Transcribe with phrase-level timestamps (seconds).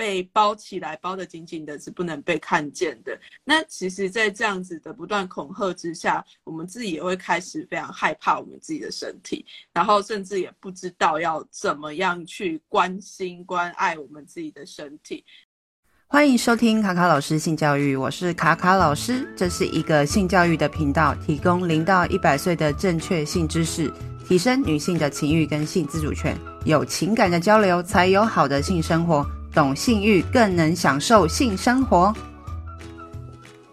[0.00, 3.14] 被包起来，包得紧紧的，是不能被看见的。
[3.44, 9.44] 那其实，在这样子的不断恐吓之下，我们自己也会开始非常害怕我们自己的身体，
[9.74, 15.22] 然后甚至也不知道要怎么样去关心、关爱我们自己的身体。
[16.06, 23.92] 欢迎收听卡卡老师性教育，我是卡卡老师，这是一个性教育的频道，提供零到一百岁的正确性知识。
[24.26, 29.26] 提升女性的情欲跟性自主权，有情感的交流才有好的性生活。
[29.52, 32.14] 懂性欲更能享受性生活。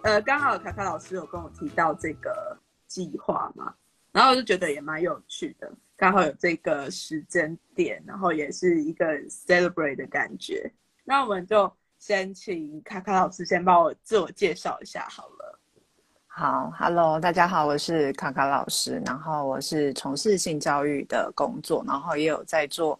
[0.01, 2.57] 呃，刚好卡卡老师有跟我提到这个
[2.87, 3.71] 计划嘛，
[4.11, 10.71] 然后我就觉得也蛮有趣的，刚好有这个时间点，然后也是一个 celebrate 的感觉。
[11.03, 15.59] 那我们就先请卡卡老师先帮我自我介绍一下好了。
[16.25, 22.99] 好，Hello，大家好，我是卡卡老师，然后我是从事性教育的工作，然后也有在做，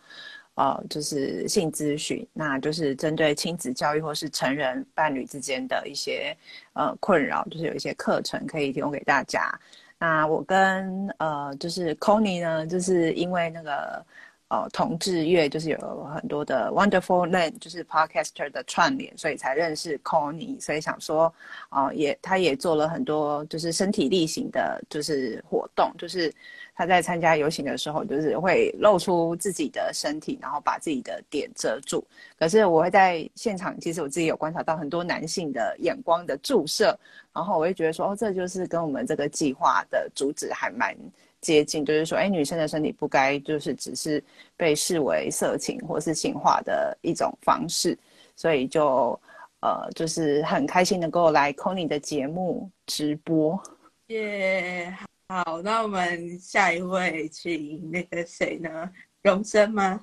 [0.57, 6.35] 呃，就是性咨询，那就是针对亲子教育或是成人伴侣之间的一些
[6.73, 9.51] 呃困扰，就是有一些课程可以提供给大家。
[9.97, 14.05] 那我跟呃就是 Connie 呢，就是因为那个。
[14.49, 21.33] 呃，同志月就是有很多的 Wonderful Land，就是 Podcaster 的串联，所以才认识 Connie，所以想说，
[21.69, 26.33] 哦，也他也做了很多就是身体力行的，就是活动，就是
[26.73, 32.01] 他在参加游行的时候，就是会露出自己的身体，然后把自己的点遮住。
[32.39, 36.97] 可是我会在现场，其实我自己有观察到很多男性的眼光的注射，
[37.33, 40.95] 然后我会觉得说，哦，这就是跟我们这个计划的主旨还蛮。
[41.41, 44.23] 接近就是说，哎，女生的身体不该就是只是
[44.55, 47.97] 被视为色情或是性化的一种方式，
[48.35, 49.19] 所以就
[49.61, 53.61] 呃，就是很开心能够来 Connie 的节目直播。
[54.07, 54.93] 耶、
[55.29, 58.89] yeah，好，那我们下一位请那个谁呢？
[59.21, 60.01] 荣生吗？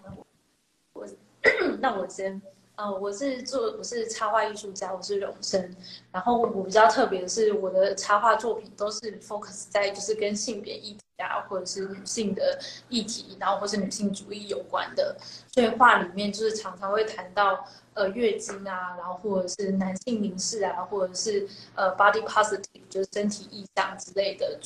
[0.93, 1.07] 我，
[1.81, 2.41] 那我先。
[2.77, 5.75] 呃，我是做我是插画艺术家，我是荣升。
[6.11, 15.17] 然后我比较特别的是，我的插画作品都是 focus 在就是跟性别议题啊，或者是女性的议题，然后或是女性主义有关的。
[15.53, 21.47] 所以画里面就是常常会谈到呃月经啊，然后或者是男性凝视啊，或者是
[21.77, 24.59] 呃 body positive 就是身体意象之类的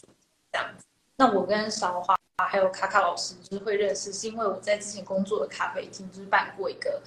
[0.51, 0.85] 这样子。
[1.17, 7.03] 那我跟韶华还有卡卡老师就是会认识，是因为我在之前工作的咖啡厅就是办过一个。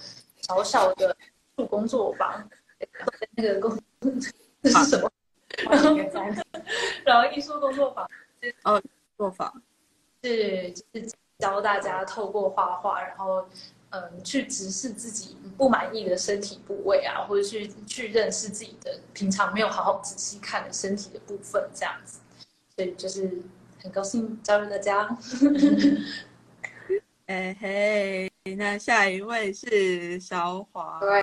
[0.56, 1.16] 小小的
[1.68, 2.48] 工作坊，
[3.36, 3.78] 那个工
[4.62, 5.10] 这是什么？
[7.04, 8.08] 然后艺术工作坊，
[8.64, 8.82] 哦，
[9.16, 9.52] 做法
[10.22, 13.46] 是就是教大家透过画画，然后
[13.90, 22.20] 嗯，去直视自己不满意的身体部位啊，或者去去认识自己的平常没有好好仔细看的身体的部分，这样子。
[22.74, 23.42] 所以就是
[23.82, 25.06] 很高兴加入大家。
[27.26, 28.31] 哎嘿。
[28.44, 30.98] 那下一位是韶华。
[30.98, 31.22] 对，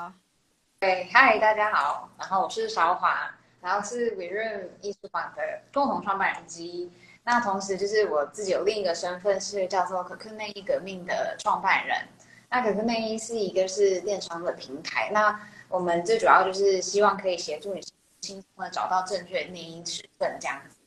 [0.80, 5.44] 对，嗨，大家好，然后我是韶华，然后是 WeRoom 艺术馆的
[5.74, 6.90] 共同创办人之一。
[7.26, 12.08] 那同时就是我自己有另一个身份是叫做可可内衣革命的创办人。
[12.50, 15.38] 那可可内衣是一个是电商的平台，那
[15.68, 17.82] 我们最主要就是希望可以协助你
[18.22, 20.78] 轻松的找到正确的内衣尺寸这样子。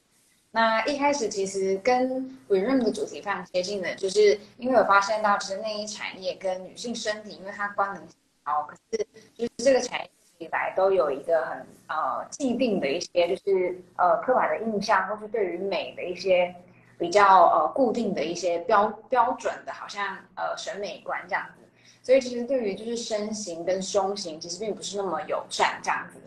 [0.55, 8.03] 那一开始其实跟 WeRoom 的主题非常接近的，就是因为我发现到，其实内衣产业跟女性身体，因为它关联
[8.45, 16.55] 高，可是就是这个产业以来都有一个很呃既定的一些，就是呃刻板的印象，或是对于美的一些
[16.99, 21.63] 比较呃固定的一些标标准的，好像呃审美观这样子，
[22.03, 26.19] 所以其实对于就是身形跟胸型，其实并不是那么友善这样子。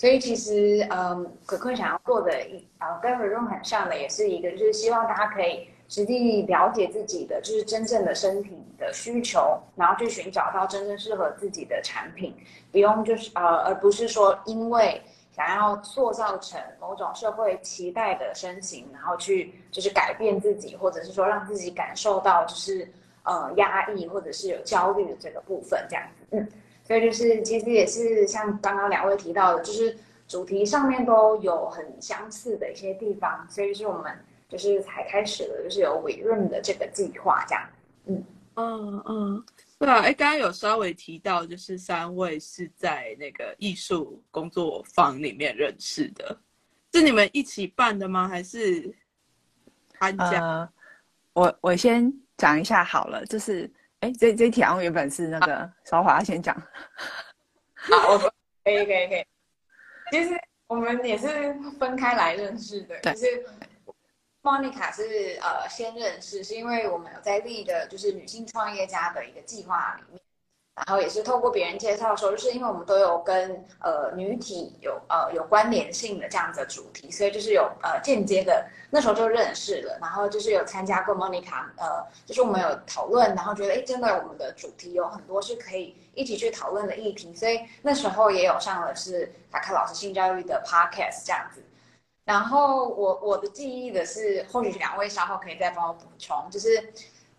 [0.00, 12.34] 所以其实，嗯，可可想要做的一，呃，跟 WeRoom 很像的，也是一个，就是希望大家可以实际了解自己的，就是真正的身体的需求，然后去寻找到真正适合自己的产品，
[12.72, 15.02] 不用就是呃，而不是说因为
[15.36, 22.90] 想要塑造成某种社会期待的身形，然后去就是改变自己，或者是说让自己感受到就是
[23.24, 26.48] 呃压抑或者是有焦虑的这个部分，这样子，嗯。
[26.90, 34.12] 所以就是，其实也是像刚刚两位提到的，就是主题上面都有很相似的一些地方，所以是我们
[34.48, 37.64] 就是才开始了，就是有 WeRoom 的这个计划这样。
[38.06, 38.24] 嗯
[38.56, 39.44] 嗯嗯，
[39.78, 46.36] 对啊，哎，刚刚有稍微提到，就是三位是在那个艺术工作坊里面认识的，
[46.92, 48.26] 是你们一起办的吗？
[48.26, 48.92] 还是
[49.96, 50.40] 参加？
[50.40, 50.68] 呃，
[51.34, 53.70] 我我先讲一下好了，就是。
[54.00, 56.54] 哎，这这题好像原本是那个韶华先讲。
[57.74, 58.32] 好，我说
[58.64, 59.26] 可以可以可以。
[60.10, 60.30] 其实
[60.66, 63.46] 我们也是分开来认识的，就是
[64.42, 70.22] Monica 是呃先认识，是因为我们有在立的就是女性创业家的一个计划里面。
[70.76, 91.62] 然后也是透过别人介绍说，就是因为我们都有跟呃女体有呃有关联性的这样子的主题，所以就是有呃间接的那时候就认识了，然后就是有参加过 Monica，呃，就是我们有讨论，然后觉得哎，真的我们的主题有很多是可以一起去讨论的议题，所以那时候也有上了是卡卡老师性教育的 Podcast 这样子。
[92.24, 96.90] 然后我我的记忆的是，或许两位稍后可以再帮我补充，就是。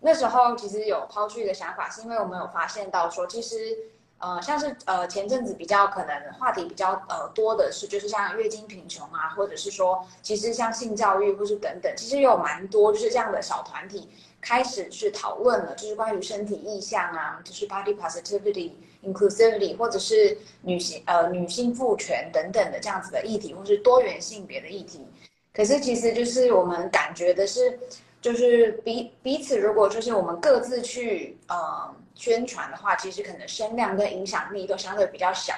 [0.04, 3.78] 那时候其实有抛出一个想法，是因为我们有发现到说，其实，
[4.18, 14.08] 呃，像是呃前阵子比较可能话题比较呃多的是，就是像月经贫穷啊，或者是说，其实像性教育或是等等，其实有蛮多就是这样的小团体
[14.40, 18.72] 开始去讨论了，就是关于身体意象啊，就是 body positivity、
[19.04, 25.06] inclusivity，或者是女性呃女性赋权等等的这样子的议题，或是多元性别的议题。
[25.54, 27.78] 可是其实就是我们感觉的是。
[28.22, 35.52] 就是彼彼此，如果就是我们各自去呃宣传的话，其实可能声量跟影响力都相对比较小，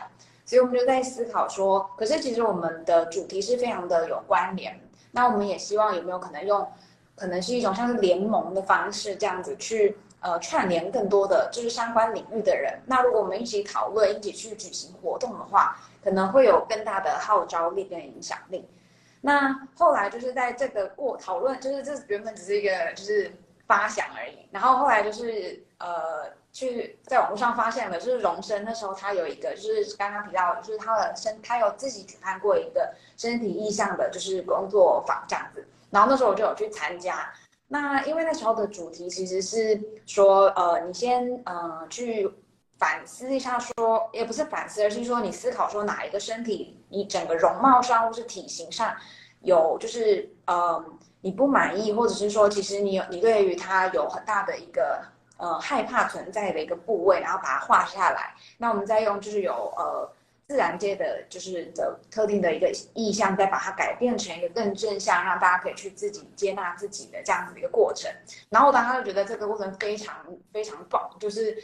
[0.47, 4.81] 所以我们就在思考说，可是其实我们的主题是非常的有关联，
[5.11, 6.67] 那我们也希望有没有可能用，
[7.15, 18.67] 可能是一种像是联盟的方式这样子去呃串联更多的就是相关领域的人，那如果我们一起讨论，一起去举行活动的话，可能会有更大的号召力跟影响力。
[19.27, 23.33] 那后来就是在这个过讨论，就是这原本只是一个就是
[23.67, 24.47] 发想而已。
[24.51, 35.67] 然后后来就是呃去在网络上发现了，就是荣升那时候他有一个就是刚刚提到，就是他的身他有自己举办过一个身体意象的，就是工作坊这样子。
[35.91, 37.33] 然后那时候我就有去参加。
[37.67, 42.31] 那因为那时候的主题其实是说，呃，你先呃去
[42.79, 48.95] 反思一下说，也不是反思，而是说你思考说哪一个身体你整个容貌上或是体型上。
[49.41, 50.83] 有就是呃
[51.21, 55.05] 你不满意，或者是说其实你有你对于它有很大的一个
[55.37, 58.35] 呃害怕存在的一个部位，然后把它画下来。
[58.57, 60.11] 那我们再用就是有呃
[60.49, 68.11] 自然界的就是的特定的一个意象，再把它改变成一个更正向，让大家可以去自己接纳自己的这样子的一个过程。
[68.49, 70.17] 然后当时就觉得这个过程非常
[70.55, 71.55] 非常棒，就是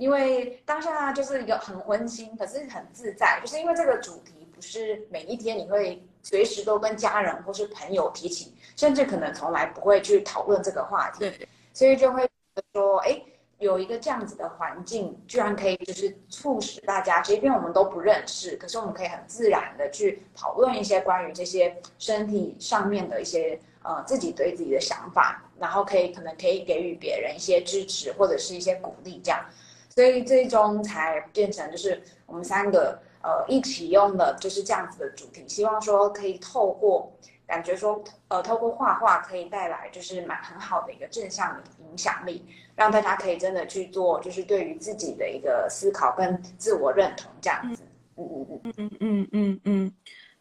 [0.00, 6.02] 因为当下就是一个很温馨，可是很自在，就是因为这个主题不是每一天你会。
[6.22, 12.28] 随时都跟家人或是朋友提起，甚至可能从来不会去讨论这个话题，对，所以就会
[12.74, 13.22] 说，哎，
[13.58, 29.42] 有一个这样子的环境，居然可以就是促使大家，即便我们都不认识，可是我们可以很自然的去讨论一些关于这些身体上面的一些呃自己对自己的想法，然后可以可能可以给予别人一些支持或者是一些鼓励，这样，
[29.90, 37.12] 所以最终才变成就是我们三个呃一起用的就是这样子的主题，希望说可以透过
[37.46, 42.46] 感觉说呃透过画画可以带来就是蛮很好的一个正向的影响力，
[42.76, 47.82] 让大家可以真的去做就是对于自己的一个思考跟自我认同这样子。
[47.82, 49.92] 嗯嗯嗯嗯嗯嗯嗯，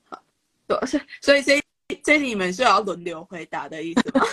[0.09, 0.21] 好，
[0.85, 1.61] 所以所以所以
[2.03, 4.25] 这你们是要轮流回答的意思吗？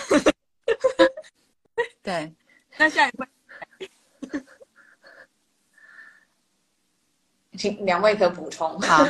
[2.03, 2.31] 对，
[2.77, 3.27] 那下一位。
[7.57, 8.79] 请两位可补充。
[8.81, 9.03] 好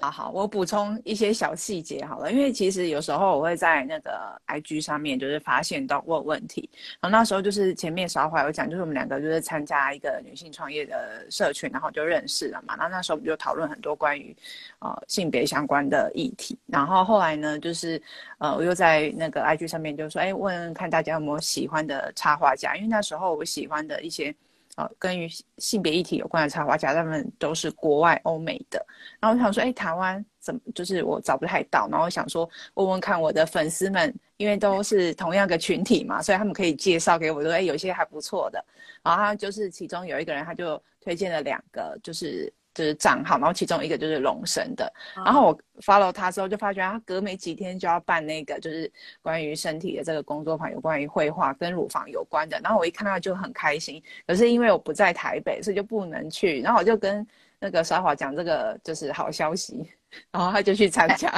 [0.00, 4.10] 好好，我补充一些小细节好了，因为其实有时候我会在那个
[4.48, 6.68] IG 上面就是发现到问问题，
[7.00, 14.36] 然后那时候就是前面少华有讲，就是我们两个就是参加一个女性创业的社群，然后就认识了嘛，然后那时候我们就讨论很多关于
[14.80, 18.02] 呃性别相关的议题，然后后来呢就是
[18.38, 24.34] 呃我又在那个 IG 上面就说，哎，问看大家有没有喜欢的插画家，因为那时候我喜欢的一些。
[24.76, 28.84] 啊，跟于性别议题有关的插画家，他们都是国外欧美的。
[29.20, 31.88] 然后我想说，哎，台湾怎么就是我找不太到？
[31.90, 38.64] 然后想说，问问看我的粉丝们，因为都是同样的群体嘛，所以他们可以介绍给我，说，哎，有些还不错的。
[39.02, 42.52] 然后他就是其中有一个人，他就推荐了两个，就是。
[42.74, 57.26] 就是账号，然后其中一个就是龙神的，然后我 follow 他之后就发觉他隔没几天就要办那个就是关于身体的这个工作坊，有关于绘画跟乳房有关的，然后我一看到就很开心，可是因为我不在台北，所以就不能去，然后我就跟
[57.58, 59.86] 那个沙华讲这个就是好消息，
[60.30, 61.30] 然后他就去参加，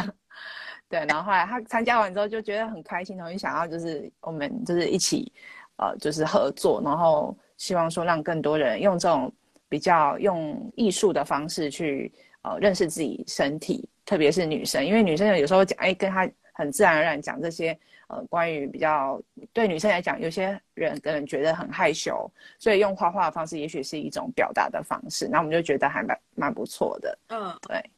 [0.88, 5.32] 对，然后后来他参加完之后就觉得很开心，然后就想要就是我们就是一起
[5.78, 9.32] 呃就是合作，然后希望说让更多人用这种。
[9.68, 17.76] 比较用艺术的方式去呃认识自己身体，特别是女生，因为女生有时候讲哎，跟她很自然而然讲这些
[18.08, 19.20] 呃关于比较
[19.52, 27.18] 对女生来讲，有些人可能觉得很害羞，所以用画画的方式也许是一种表达的方式，那我们就觉得还蛮蛮不错的。
[27.28, 27.90] 嗯，对，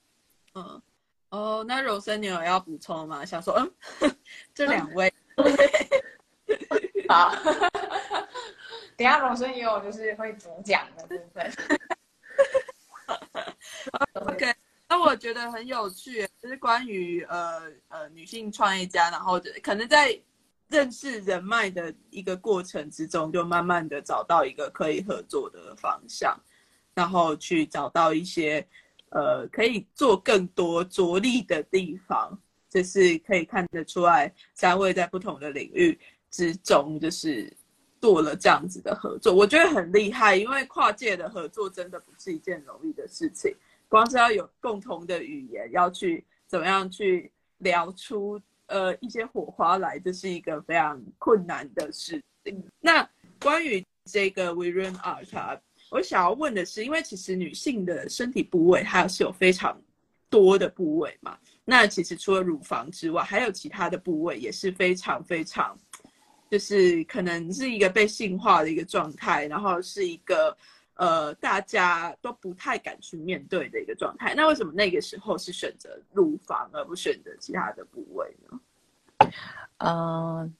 [0.54, 0.82] 嗯，
[1.30, 3.24] 哦，那柔生你有要补充吗？
[3.26, 3.70] 想说嗯，
[4.54, 5.12] 这两位，
[7.08, 7.32] 好。
[8.96, 11.52] 等下，罗生也有就是会主讲的部分。
[14.14, 14.54] OK，
[14.88, 20.18] 那我觉得很有趣，就是关于呃呃女性创业家，然后可能在
[20.68, 26.34] 认识人脉的一个过程之中，就慢慢的找到一个可以合作的方向，
[26.94, 28.66] 然后去找到一些
[29.10, 32.36] 呃可以做更多着力的地方。
[32.70, 35.98] 这是可以看得出来，三位在不同的领域
[36.30, 37.54] 之中，就是。
[38.06, 43.52] 做了这样子的合作，我觉得很厉害，因为跨界的合作真的不是一件容易的事情。
[43.88, 52.62] 光是要有共同的语言，要去怎么样去聊出呃一些火花来，这是一个非常困难的事情。
[52.78, 53.08] 那
[53.42, 55.58] 关于这个 WeRun Art，
[55.90, 59.76] 我想要问的是，因为其实女性的身体部位它是有非常
[60.30, 65.76] 多的部位嘛，那其实除了乳房之外，还有其他的部位也是非常非常，
[66.50, 70.56] 就是可能是一个被性化的一个状态，然后是一个。
[70.98, 74.34] 呃，大家都不太敢去面对的一个状态。
[74.34, 79.30] 那为什么那个时候是选择乳房而不选择其他的部位呢？
[79.76, 80.54] 嗯、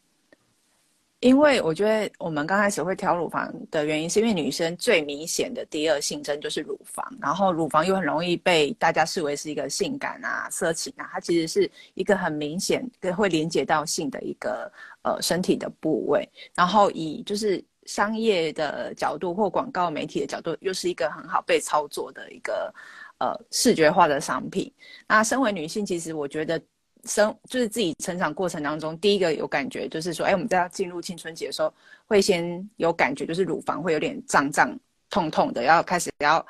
[1.21, 14.71] 因为我觉得我们刚开始会挑乳房的原因，是因为女生最明显的第二性征就是乳房，然后乳房又很容易被大家视为是一个性感啊、色情啊，它其实是一个很明显跟会连接到性的一个
[15.03, 17.65] 呃身体的部位，然后以就是。
[17.89, 22.75] 商业的角度或广告媒体的角度，又是一个很好被操作的一个
[23.19, 24.73] 呃视觉化的商品。
[25.07, 26.61] 那身为女性，其实我觉得
[27.07, 31.73] 生就是自己成长过程当中，第一个有感觉就是说，哎，我们在要进入青春期的时候，
[32.07, 36.45] 会先有感觉，就是乳房会有点胀胀痛痛的，要开始要。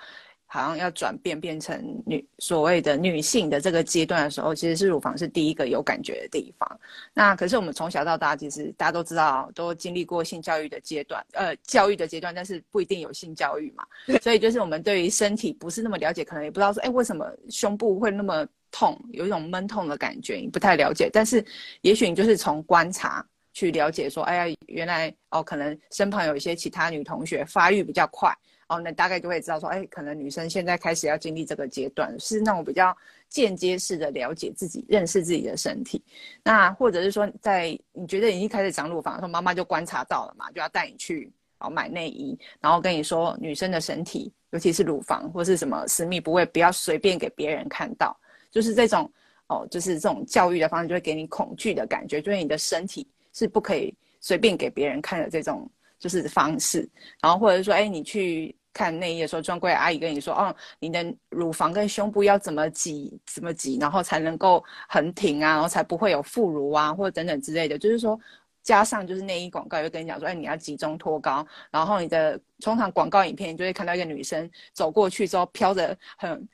[0.48, 6.80] 好像要转变变成女所谓的女性的这个阶段的时候，其实是乳房是第一个有感觉的地方。
[7.12, 13.84] 那可是我们从小到大，其实大家都知道，都经历过性教育的阶段，呃，教育的阶段，但是不一定有性教育嘛。
[14.22, 18.46] 所以就是我们对于身体不是那么了解，可能也不知道说，哎，为什么胸部会那么
[18.78, 21.08] 痛，有一种闷痛的感觉，你不太了解。
[21.10, 21.42] 但是
[21.80, 28.30] 也许你就是从观察去了解说，哎呀，原来哦，可能身旁有一些其他女同学发育比较快。
[28.68, 32.94] 哦，那大概就会知道说，哎，可能女生现在开始要经历这个阶段，是那种比较
[33.30, 36.02] 间接式的了解自己、认识自己的身体。
[36.42, 48.18] 那或者是说，在你觉得已经开始长乳房的时候，妈妈就观察到了嘛，就要带你去哦买内衣，然后跟你说，女生的身体，尤其是乳房或是什么私密部位，不要随便给别人看到。
[48.50, 49.10] 就是这种
[49.48, 55.70] 哦，就是这种教育的方式，就会给你恐惧的感觉，就是你的身体是不可以随便给别人看的这种。
[55.98, 56.86] 就是方式，
[57.22, 67.78] 然后或者是说，哎，你去看内衣的时候，专柜阿姨跟你说，哦，你的乳房跟胸部要怎么挤，怎么挤，然后才能够横挺啊，然后才不会有副乳啊，或者等等之类的。
[67.78, 68.16] 就是说，
[68.62, 76.46] 加上就是内衣广告又跟你讲说，哎，你要集中托高，然后你的通常广告影片，你就会看到一个女生走过去之后，飘着很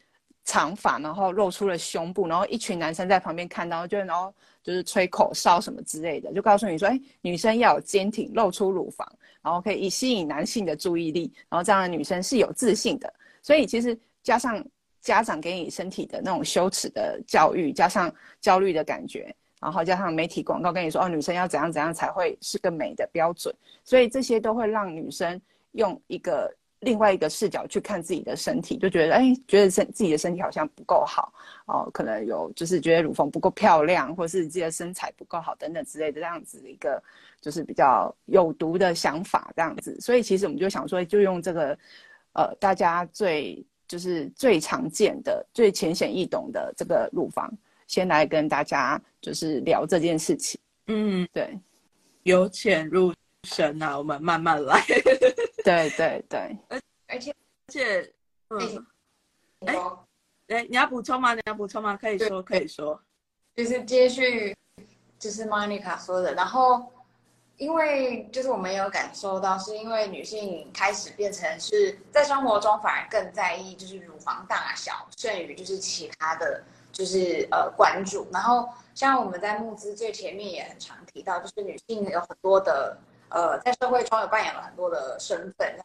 [0.45, 9.07] 长发，然后露出了胸部，然后一群男生在旁边看到，就然后就是吹口哨什么之类的，就告诉你说，哎，女生要有坚挺，露出乳房。
[9.43, 13.13] 然后可以吸引男性的注意力，然后这样的女生是有自信的。
[13.43, 14.65] 所以其实加上
[15.01, 25.41] 家长给你身体的那种羞耻的教育，加上焦虑的感觉，然后加上媒体广告跟你说哦，女生要怎样怎样才会是个美的标准，所以这些都会让女生
[25.73, 26.49] 用一个。
[26.83, 31.33] 另外一个视角去看自己的身体，就觉得哎，觉得身自己的身体好像不够好
[31.67, 37.03] 哦，可能有就是觉得乳房不够漂亮，或者是自己的身材不够好等等之类的这样子一个
[37.41, 39.97] 就是比较有毒的想法这样子。
[40.01, 41.79] 所以其实我们就想说，就用这个
[42.33, 47.49] 呃大家最就是最常见的、最浅显易懂的这个乳房，
[47.87, 50.61] 先来跟大家就是聊这件事情。
[50.89, 51.57] 嗯，对，
[52.25, 54.85] 由浅入深啊，我们慢慢来。
[55.65, 58.13] 对对对，而而且而且，
[58.49, 58.87] 嗯，
[59.67, 59.77] 哎
[60.49, 61.35] 哎，你要补充吗？
[61.35, 61.97] 你要补充吗？
[61.97, 63.01] 可以说可以说，
[63.55, 64.57] 就是接续，
[65.19, 66.35] 就是 Monica 说的。
[66.35, 66.93] 然后，
[67.57, 78.27] 因为就是我们有感受到，是因为女性开始变成是在生活中反而更在意就是乳房大小，甚于就是其他的就是呃关注。
[78.33, 82.99] 然后，像我们在募资最前面也很常提到，就是女性有很多的。
[83.35, 85.79] 呃，在社会中有扮演了很多的身份，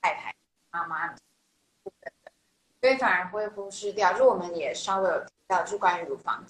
[0.00, 0.34] 太太、
[0.70, 1.16] 妈妈等
[2.00, 2.10] 等，
[2.80, 4.14] 所以反而会忽视掉。
[4.14, 6.42] 就我们也稍微有提到，就关于乳房。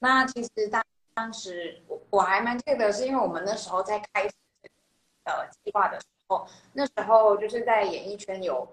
[0.00, 4.34] 那其实当当时我我还蛮记得，是因为我们那时候在开始
[5.24, 8.68] 呃计划的时候，那时候就是在演艺圈有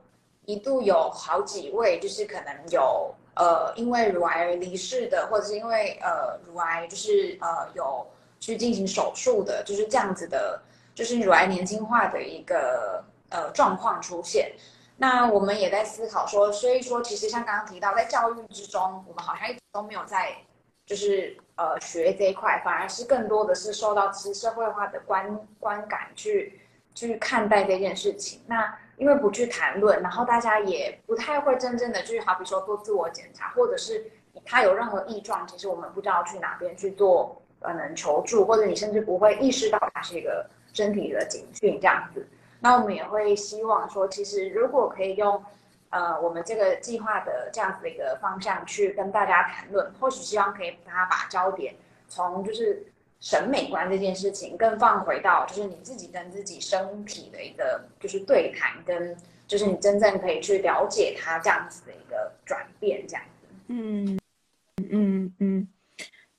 [0.45, 8.07] 一度有好几位，就是可能有呃因为乳癌离世的，或者是因为呃乳癌就是呃有。
[8.41, 10.61] 去进行手术的，就是这样子的，
[10.93, 14.51] 就是乳癌年轻化的一个呃状况出现。
[14.97, 20.35] 那我们也在思考说，所以说其实像刚刚提到，在教育之中，我们好像一直都没有在
[20.85, 26.61] 就是呃学这一块，反而是更多的是受到其社会化的观观感去
[26.93, 28.41] 去看待这件事情。
[28.47, 34.05] 那因为不去谈论，然后大家也不太会真正的去，好比说做自我检查，或者是
[34.45, 42.27] 他有任何异状，其实我们不知道去哪边去做，可能求助，或者你甚至不会意识到它是一个身体的警讯这样子。
[42.59, 45.41] 那我们也会希望说，其实如果可以用，
[45.91, 51.73] 呃，我们这个计划的这样子的一个方向去跟大家谈论，或许希望可以把它把焦点
[52.09, 52.85] 从就是。
[53.23, 59.15] 审美观这件事情，更放回到就是你自己跟自己身体的一个就是对谈，跟
[59.45, 63.47] 就是你真正可以去了解它这样子的一个转变，这样子。
[63.67, 64.19] 嗯
[64.89, 65.67] 嗯嗯，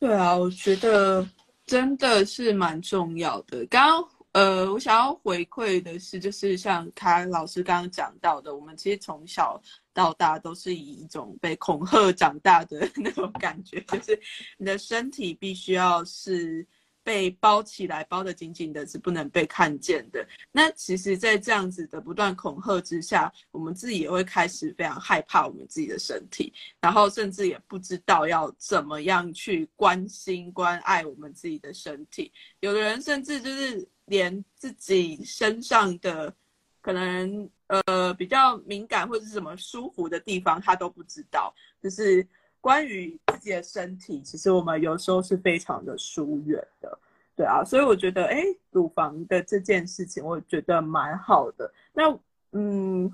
[0.02, 1.25] 对啊，我觉得
[1.64, 3.64] 真的是蛮重要的。
[3.66, 9.62] 刚刚呃，我想要回馈的是，就是像凯老师刚刚讲到的，我们其实从小
[9.94, 14.21] 到大都是以一种被恐吓长大的 那种感觉，就是
[14.59, 16.66] 你的身体必须要是。
[17.04, 20.26] 被包起来，包得紧紧的，是不能被看见的。
[20.50, 32.32] 那其实，在这样子的不断恐吓之下，我们自己也会开始非常害怕我们自己的身体，然后甚至也不知道要怎么样去关心、关爱我们自己的身体。
[32.61, 36.35] 有的人甚至就是连自己身上的
[36.80, 42.26] 可能呃比较敏感或者是什么舒服的地方，他都不知道，就是。
[42.62, 46.99] 关于自己的身体，其实我们有时候是非常的疏远的，
[47.35, 48.40] 对啊，所以我觉得，哎，
[48.71, 51.75] 乳房的这件事情，我觉得蛮好的。
[51.92, 52.16] 那，
[52.52, 53.12] 嗯，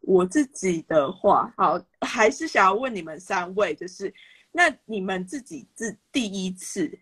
[0.00, 4.12] 我自己的话，好，还是想要问你们三位，就是，
[4.50, 6.98] 那你们自己自第一次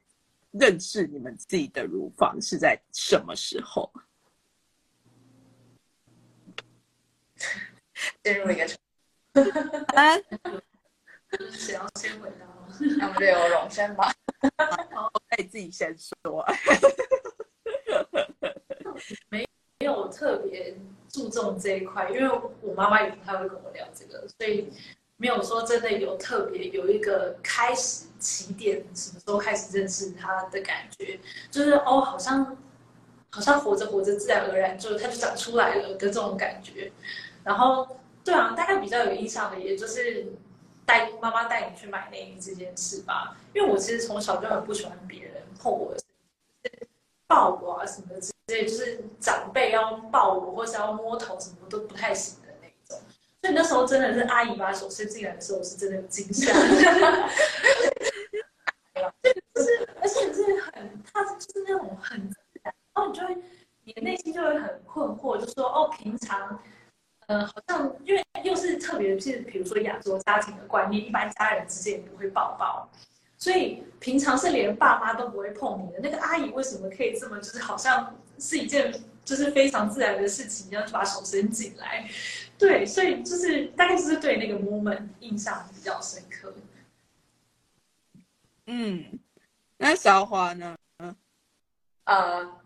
[0.50, 3.88] 认识你们自己的乳房是在什么时候？
[8.24, 8.66] 进入一个
[9.94, 10.18] 啊。
[11.50, 12.46] 谁要先回答？
[12.98, 14.12] 那我们就由荣生吧。
[14.42, 16.44] 我可以自己先说。
[19.28, 19.46] 没
[19.78, 20.76] 没有特别
[21.08, 24.72] 注重这一块，因为我妈妈也不太会跟我聊这个，所以
[25.16, 31.20] 没有说真的有特别有一个开始起点，什么时候开始认识他的感觉，
[31.50, 32.56] 就是哦，好像
[33.30, 36.90] 好像活着活着，自然而然就他就长出来了的这种感觉。
[37.44, 40.26] 然后对啊，大概比较有印象的，也就是。
[40.86, 45.94] 带妈妈带你去买内衣这件事吧，因为我其实从小就很不喜欢别人碰我，
[47.26, 53.00] 抱我啊什么之类，就是长辈要抱我或是要摸头什么都不太行的那种。
[53.40, 56.52] 所以那时候真的是阿姨把手伸进来的时候，是真的有惊吓。
[59.54, 63.36] 就是而且是很，他就是那种很自然，然后你就会
[63.84, 66.60] 你的内心就会很困惑，就说哦，平常。
[67.26, 72.88] 嗯、呃，好像因为又是特别是，比如说亚洲家庭的观念，一般家人之间也不会抱抱，
[73.38, 76.00] 所以平常是连爸妈都不会碰你的。
[76.00, 78.92] 那个阿姨为什么可以这么，就是好像是一件
[79.24, 82.06] 就是非常自然的事情，要去把手伸进来？
[82.58, 86.54] 对，所以就是大概就是对那个 moment 印象比较深刻。
[88.66, 89.18] 嗯，
[89.78, 90.76] 那小华呢？
[90.98, 91.16] 嗯，
[92.04, 92.60] 呃，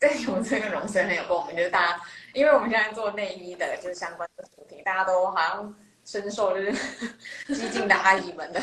[0.00, 2.00] 对我这个荣生很有共鸣，就是大家。
[2.34, 6.72] 因为我们现在做内衣的，就是相关的主题，大家都好像深受就是
[7.54, 8.60] 激进的阿姨们的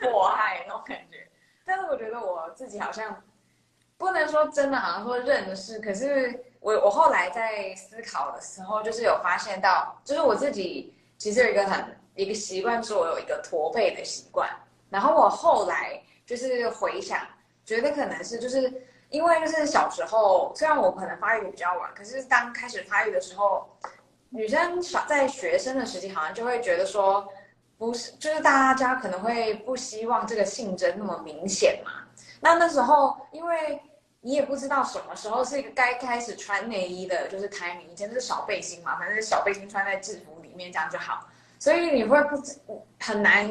[0.00, 1.28] 迫害那种感觉。
[1.64, 3.22] 但是我觉得我自己好像
[3.98, 5.80] 不能说真的，好像说认识。
[5.80, 14.48] 可是我我后来在思考的时候，就是有发现到，就是我自己其实有一个很一个习惯，是我有一个驼背的习惯。
[14.90, 17.26] 然后我后来就是回想，
[17.64, 18.72] 觉得可能是就是。
[19.10, 23.68] 因为就是小时候，虽然我可能发育比较晚，可是当开始发育的时候，
[24.30, 27.26] 女生少在学生的时期，好像就会觉得说，
[27.78, 31.92] 不是，就是大家可能会不希望这个性征那么明显嘛。
[32.40, 33.80] 那那时候，因为
[34.20, 41.26] 你也不知道什么时候是一个该开始穿内衣的，就是 timing，以前是小背心嘛，反正小背心穿在制服里面这样就好，
[41.58, 42.42] 所以你会不
[42.98, 43.48] 很难。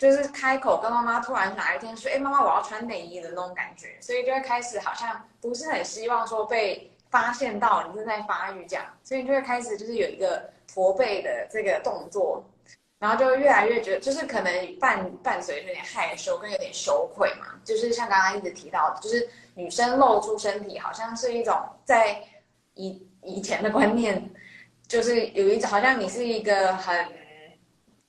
[0.00, 12.42] 就是开口跟妈妈突然哪一天说，哎，妈妈，我要穿内衣的那种感觉，所以就会开始好像不是很希望说被发现到你正在发育这样，所以就会开始就是有一个驼背的这个动作，
[12.98, 22.24] 然后就越来越觉得就是可能伴伴随有点害羞跟有点羞愧嘛，就是像刚刚一直提到的，就是女生露出身体好像是一种在
[22.72, 24.30] 以以前的观念，
[24.88, 27.19] 就是有一种好像你是一个很。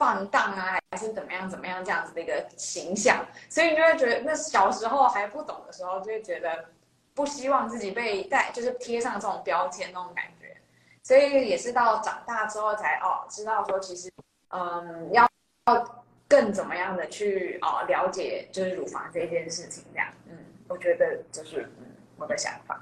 [0.02, 6.66] 放荡啊，还是怎么样怎么样这样子的一个形象，所以你就会觉得，那小时候还不懂的时候，就会觉得
[7.14, 10.58] 不希望自己被带，就是贴上这种标签那种感觉。
[11.04, 14.12] 所以也是到长大之后才哦知道说，其实
[14.50, 15.30] 嗯要
[15.68, 20.36] 要更怎么样的去哦了解就是乳房这件事情这样，嗯，
[20.68, 21.86] 我觉得就是嗯
[22.18, 22.82] 我的想法。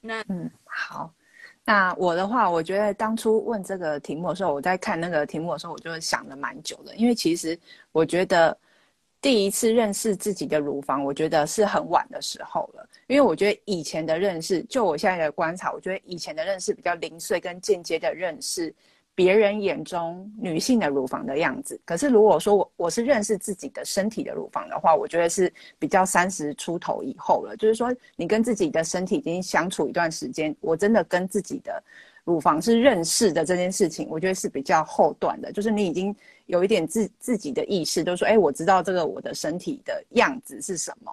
[0.00, 1.12] 那嗯好，
[1.64, 7.58] 那我的话，我觉得当初问这个题目的时候，我在看那个题目的时候，我就想了蛮久的，因为其实
[7.92, 8.56] 我觉得。
[9.22, 12.84] 第一次认识自己的乳房，我觉得是很晚的时候了。
[13.06, 18.74] 因为我觉得以前的认识，就我现在的观察，我觉得以前的认识比较零碎跟间接的认识
[19.14, 21.80] 别人眼中女性的乳房的样子。
[21.84, 27.56] 可是如果说我我是认识自己的身体的乳房的话，我觉得是比较三十出头以后了。
[27.56, 31.82] 就是说，你跟自己的身体已经相处一段时间，我真的跟自己的。
[32.24, 36.14] 乳房是认识的这件事情，我觉得是比较后段的，就是你已经
[36.46, 41.12] 有一点自自己的意识，就是说，哎，我知道这个我的身体的样子是什么，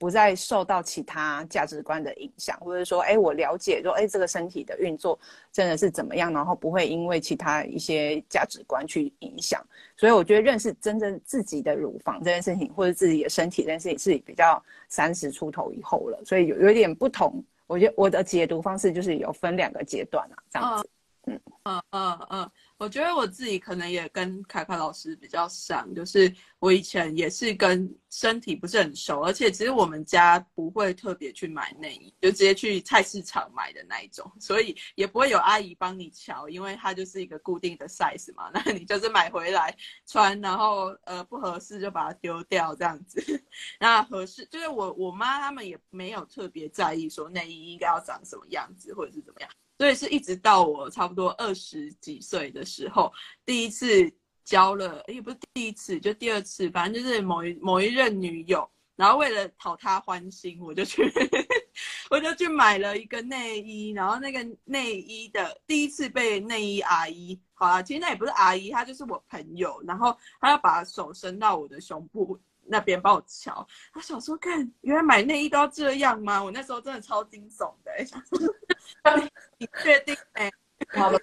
[0.00, 5.18] 不再受到其他价值观的影响，或者说，哎，我了解说，哎，这个身体的运作
[5.52, 9.62] 真的是怎么样，然后不会因为其他一些价值观去影响，
[9.98, 17.44] 所以我觉得认识真正自己的乳房这件事情，或者自己的身体这件事情，是比较三十出头以后了，所以有有点不同。
[17.66, 20.88] 我觉得我的解读方式就是有分两个阶段啊，这样子。
[21.26, 43.44] 嗯嗯嗯嗯，我觉得我自己可能也跟卡卡老师比较像，就是我以前也是跟身体不是很熟，而且其实我们家不会特别去买内衣，就直接去菜市场买的那一种，所以也不会有阿姨帮你瞧，因为它就是一个固定的 size 嘛， 那你就是买回来穿，然后呃不合适就把它丢掉这样子。
[43.78, 49.50] 那合适就是我我妈他们也没有特别在意说内衣应该要长什么样子或者是怎么样。
[49.80, 53.10] 所以是一直到我差不多二十几岁的时候，
[53.46, 54.12] 第一次
[54.44, 61.10] 交了，也不是第一次，就第二次，反正就是某一某一任女友，然后为了讨她欢心，我就去，
[62.10, 72.38] 我就去买了一个内衣，然后那个内衣的第一次被内衣阿姨，好啦，其实那也不是阿姨，她就是我朋友，然后她要把手伸到我的胸部
[72.70, 76.42] 那边帮我瞧，他想说，看，原来买内衣都要这样吗？
[76.42, 78.38] 我那时候真的超惊悚的、欸，想说。
[79.58, 80.16] 你确定？
[80.32, 80.50] 哎，
[80.94, 81.18] 好了，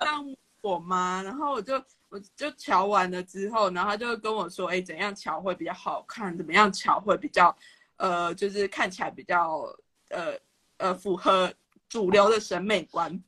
[0.00, 1.22] 让我吗？
[1.22, 6.36] 然后我就我就瞧完了之后，然后他就跟我说：“哎，怎样瞧会比较好看？
[6.36, 7.56] 怎么样瞧会比较，
[7.96, 9.74] 呃，就是看起来比较，
[10.08, 10.36] 呃
[10.78, 11.52] 呃，符合
[11.88, 13.22] 主流的审美观。”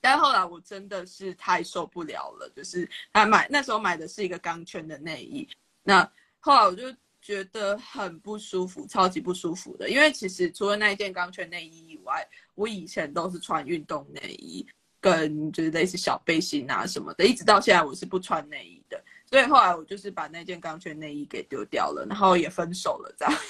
[0.00, 5.48] 但后来我真的是太受不了了，就是他买那时候买的是一个钢圈的内衣，
[5.86, 6.94] 那后来我就。
[7.22, 9.90] 觉得很不舒服，超级不舒服的。
[9.90, 14.64] 因为其实除了那一件钢圈内衣以外，我以前都是穿运动内衣，
[15.00, 17.26] 跟就是类似小背心啊什么的。
[17.26, 23.34] 一直到现在我是不穿内衣的，所以后来我就是把那件钢圈内衣给丢掉了，然后也分手了，这样。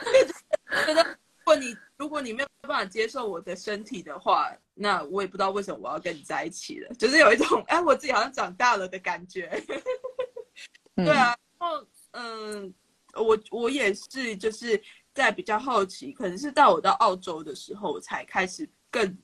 [0.86, 9.50] 觉得如果你如果你没有办法接受我的身体的话，那我也不知道为什么我要跟你在一起了，就是有一种哎，我自己好像长大了的感觉。
[10.96, 12.74] 对啊，然后嗯，
[13.12, 14.82] 我我也是，就是
[15.12, 19.18] 在比较好奇，可能是到我到澳洲的时候，我才开始更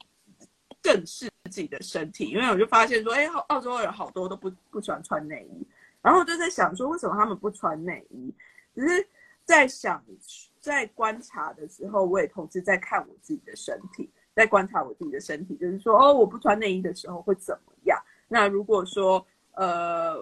[0.82, 5.66] 更视自己的身体，因为我就发现说，哎，澳洲人好多都不不喜欢穿内衣，
[6.02, 8.34] 然后我就在想说，为什么他们不穿内衣？
[8.74, 9.08] 只是
[9.46, 10.04] 在想，
[10.66, 17.96] 在观察的时候，我也同时在看我自己的身体，在观察我自己的身体，就是说，哦，我不穿内衣的时候会怎么样？
[18.26, 20.16] 那如果说，呃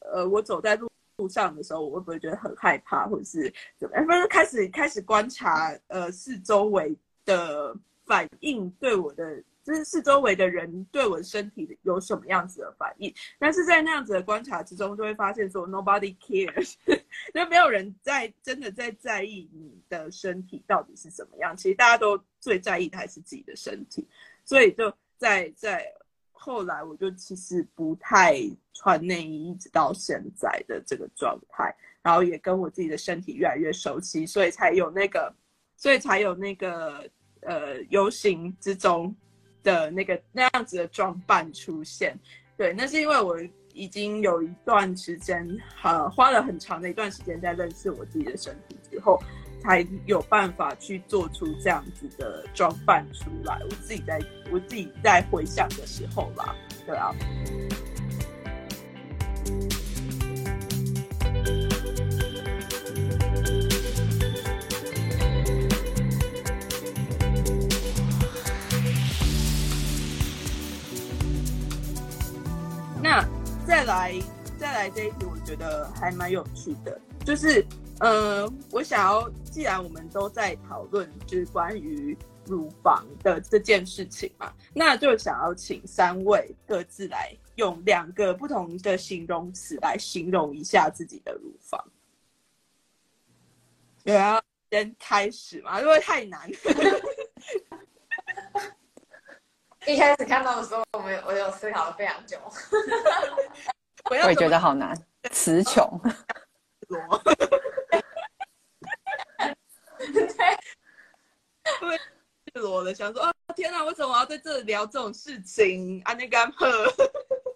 [0.00, 0.88] 呃，我走在路。
[1.20, 4.06] 路上的时候，我会不会觉得很害怕，或者是怎么样？
[4.06, 9.42] 反正开始开始观察，呃，四周围的反应，对我的
[9.76, 13.12] 就是周围的人对我身体有什么样子的反应。
[13.38, 16.74] 但是在那样子的观察之中，就会发现说，nobody cares，
[17.34, 21.56] 就没有人在真的在在意你的身体到底是怎么样。
[21.56, 24.08] 其实大家都最在意的还是自己的身体，
[24.44, 25.86] 所以就在在。
[26.40, 28.40] 后来我就其实不太
[28.72, 35.34] 穿内衣，一直到现在的这个状态，然后也跟我自己的身体越来越熟悉，所以才有那个，
[35.76, 37.04] 所以才有那个
[37.40, 39.14] 呃游行之中
[39.62, 42.18] 的那个那样子的装扮出现。
[42.56, 43.36] 对，那是因为我
[43.72, 45.46] 已经有一段时间，
[45.82, 49.20] 呃，花了很长的一段时间在认识我自己的身体之后。
[49.60, 53.58] 才有办法去做出这样子的装扮出来。
[53.64, 54.20] 我自己在
[54.52, 56.54] 我自己在回想的时候吧，
[56.86, 57.12] 对啊。
[73.68, 74.14] 再来
[74.58, 77.64] 再来这一题，我觉得还蛮有趣的，就是。
[78.00, 91.84] 呃，我想要，既然我们都在讨论就是关于乳房的这件事情嘛，那就想要请三位各自来用两个不同的形容词来形容一下自己的乳房。
[94.04, 95.80] 有要先开始嘛？
[95.80, 96.48] 因为太难。
[99.88, 102.36] 一开始看到的时候，我们我有思考了非常久。
[104.10, 104.94] 我也觉得好难，
[105.32, 105.98] 词穷。
[111.80, 111.98] 对，
[112.52, 116.02] 赤裸的想说啊，天哪，为什么我要在这里聊这种事情？
[116.04, 116.36] 啊，那个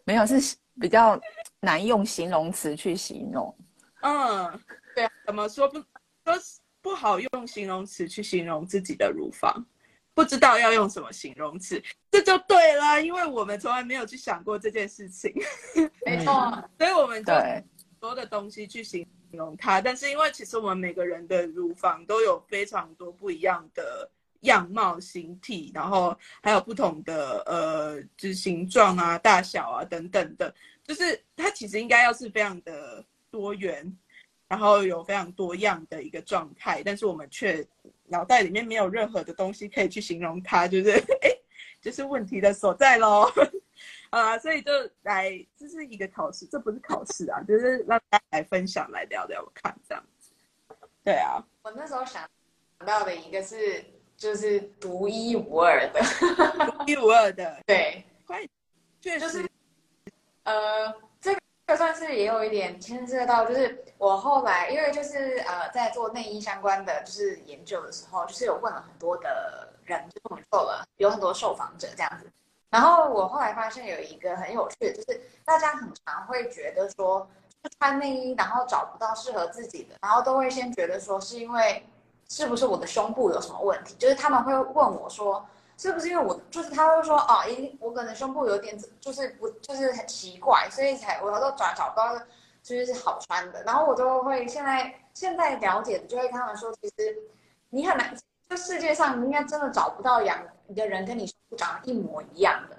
[0.05, 1.21] 没有，是比较
[1.61, 3.55] 难用形容词去形容。
[4.01, 4.59] 嗯，
[4.97, 5.85] 对，怎么说不说
[6.81, 9.67] 不好用形容词去形容自己的乳房？
[10.15, 15.35] 不知道要用什么形容词，这就对啦，因为我们从来没有去想过这件事情。
[16.05, 16.33] 没错，
[16.79, 17.65] 所以我们就很
[17.99, 33.91] 多的东西去形容它，但是因为其实我们每个人的乳房都有非常多不一样的样貌、形体，然后还有不同的呃，就是形状啊、大小啊等等的，就是它其实应该要是非常的多元，
[34.49, 37.67] 然后有非常多样的一个状态，但是我们却
[38.07, 40.91] 脑袋里面没有任何的东西可以去形容它，就是
[41.23, 41.31] 哎，
[41.83, 43.31] 就是问题的所在喽。
[44.11, 44.71] 啊，所以就
[45.03, 50.31] 来，这是一个考试，这不是考试啊，就是让大家来分享，来聊聊看这样子。
[51.03, 52.29] 对啊，我那时候想
[52.85, 53.83] 到的一个是，
[54.15, 56.01] 就是独一无二的，
[56.67, 58.49] 独一无二的， 对，会，
[59.01, 59.49] 确实，就是，
[60.45, 61.35] 呃，这
[61.67, 72.31] 个算是也有一点牵涉到，就是我后来因为就是呃在做内衣相关的就是研究的时候，就是有问了很多的人，就我们做了有很多受访者这样子。
[72.71, 77.29] 然后我后来发现有一个很有趣的，就是大家很常会觉得说，
[77.79, 81.87] 穿内衣然后找不到适合自己的，然后都会先觉得说是因为
[82.31, 83.95] 是不是我的胸部有什么问题？
[83.99, 92.19] 就是他们会问我说，是不是因为我就是他会说哦，咦，我可能胸部有点就是不就是很奇怪，所以才我都找找不到
[92.63, 93.63] 就是好穿的。
[93.65, 97.19] 然后我就会现在现在了解的就会他们说，其实
[97.69, 98.17] 你很难。
[98.53, 100.39] 这世界上应该真的找不到养
[100.69, 102.77] 一个人跟你长得一模一样的，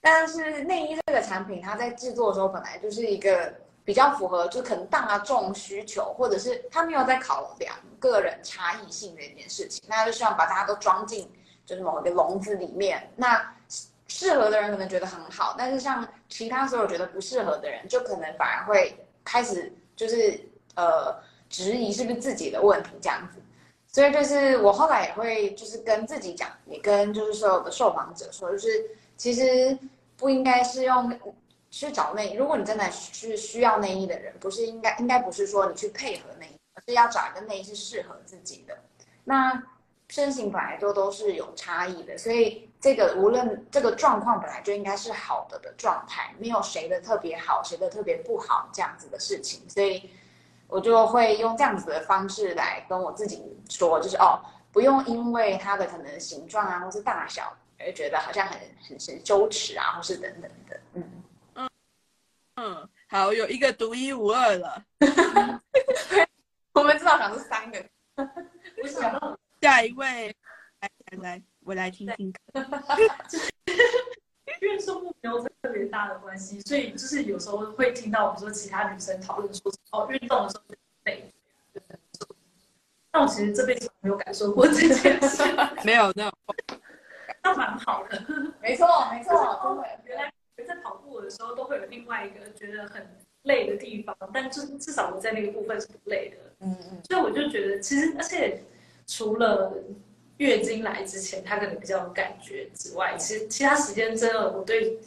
[0.00, 3.52] 但是内衣这个产品，它在制作的时候本来就是一个
[3.84, 11.28] 比较符合，就可能大众需求，或者是他没有在考量个人差异性的一件事情，那就希望把大家都装进
[11.66, 13.10] 就是某一个笼子里面。
[13.16, 13.44] 那
[14.06, 20.40] 适合的人可能觉得很好，但是像其他所有觉得不适合的人，就可能反而会开始就是
[20.76, 21.12] 呃
[21.48, 23.40] 质疑是不是自己的问题这样子。
[23.98, 28.68] 所以就是我后来也会就是跟自己讲，也跟就是所有的受访者说，就是
[29.16, 29.76] 其实
[30.16, 31.18] 不应该是用
[31.68, 32.34] 去找内衣。
[32.34, 38.78] 如果你真的是需要内衣的人，不是应该应该不是说你去配合内衣，而是要找一个内衣是适合自己的。
[39.24, 39.60] 那
[40.10, 50.08] 身形本来就都是有差异的，所以这个无论这个状况本来就应该是好的的状态，没有谁的特别好，谁的特别不好这样子的事情，所以。
[50.68, 54.38] 我就会用这样子的方式来跟我自己说，就是哦，
[54.70, 60.80] 不用因为它的可能形状啊，或是大小而觉得好像很很很羞耻啊，或是等等的。
[60.92, 61.22] 嗯
[61.54, 61.70] 嗯
[62.56, 64.84] 嗯，好，有一个独一无二了。
[66.74, 67.84] 我们至少想是三个。
[68.80, 70.36] 不是想到下一位，
[70.80, 72.64] 来来来，我来听听看。
[74.60, 80.62] 因为胸部没有特别大的关系，所以就是有时候会听到我们说其他女生讨论说，哦，运动的时候
[81.04, 81.32] 累，
[83.10, 85.42] 但我其实这辈子没有感受过这件事，
[85.84, 86.32] 没有那种，
[87.42, 88.20] 那蛮好的，
[88.60, 90.32] 没错没错，原来
[90.66, 93.06] 在跑步的时候都会有另外一个觉得很
[93.42, 98.62] 累的地方，但至至少我在那个部分是不累的，嗯嗯，所以我就觉得其实而且
[99.06, 99.72] 除了。
[100.38, 104.98] 月经来之前，他可能比较有感觉之外，其实其他时间真的，我对，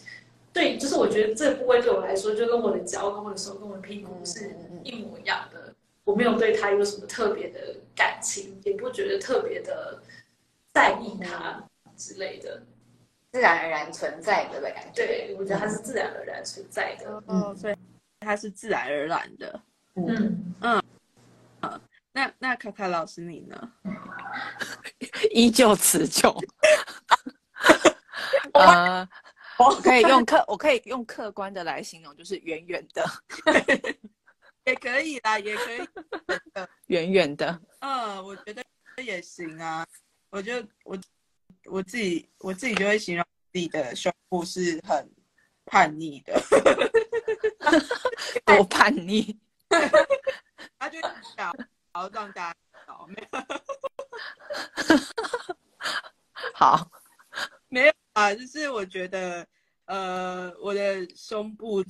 [0.54, 5.74] 对，就是我觉得这个部位对我来说，就跟我的脚、跟我的手、跟我的屁股是一模一样的。
[6.04, 10.02] 我没有对他有什么特别的感情，也不觉得特别的
[10.74, 11.64] 在意他
[11.96, 12.64] 之类的，
[13.32, 15.06] 自然而然存在的感觉。
[15.06, 17.24] 对，我觉得它是自然而然存在的。
[17.28, 17.76] 嗯，所以
[18.20, 19.62] 它是自然而然的。
[19.96, 20.84] 嗯嗯。
[22.14, 23.72] 那那卡卡老师你呢？
[25.32, 26.36] 依旧持久。
[28.54, 29.08] 呃，
[29.58, 33.04] 我可以用客，我可以用客观的来形容，就是远远的，
[34.66, 35.88] 也可以啦，也可以，
[36.88, 37.62] 远远的。
[37.80, 38.64] 嗯，我觉得
[39.04, 39.86] 也行啊。
[40.30, 40.98] 我就我
[41.66, 45.10] 我自己我自己就会形容自己的胸部是很
[45.66, 46.42] 叛逆的，
[48.46, 49.40] 多叛逆。
[50.80, 51.00] 他就
[51.36, 51.54] 小。
[51.94, 53.08] 好让大家知道。
[53.10, 53.40] 没有，
[56.56, 56.90] 好，
[57.68, 59.46] 没有啊，就是我觉得，
[59.86, 61.84] 呃，我的胸部，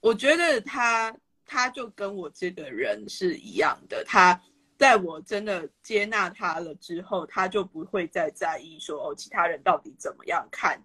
[0.00, 1.12] 我觉得他
[1.44, 4.40] 他就跟我这个人是一样的，他
[4.78, 10.80] 在我真的接纳他了之后，他就不会再在意说哦，其他人到底怎么样看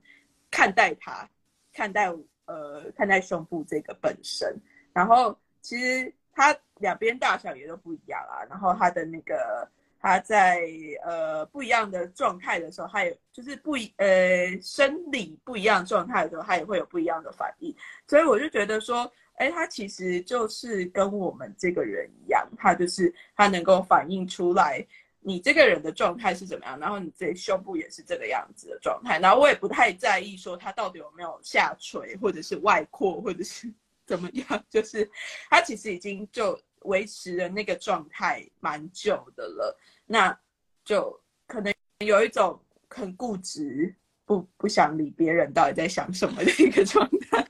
[0.49, 1.29] 看待他，
[1.71, 2.11] 看待
[2.45, 4.59] 呃看待胸部这个本身，
[4.93, 6.11] 然后其实。
[6.37, 9.67] 它两边大小也都不一样啊，然后它的那个
[9.99, 10.61] 它在
[11.03, 14.07] 呃不一样的状态的时候，它也就是不一呃
[14.61, 17.75] 生理不一样状态的时候，它也会有不一样的反应。
[18.07, 24.85] 所以我就觉得说，哎，它其实就是跟我们这个人一样，它就是它能够反映出来
[25.21, 29.17] 你这个人的状态是怎么样，然后你这胸部也是这个样子的状态。
[29.17, 33.73] 然后我也不太在意说它到底有没有下垂，或者是外扩，或者是。
[34.07, 34.47] 怎么样？
[34.69, 35.07] 就是
[35.49, 40.35] 他其实已经就维持了那个状态蛮久的了，那
[40.85, 43.93] 就可能有一种很固执，
[44.25, 47.45] 不不想理别人到底在想什么的一个状态，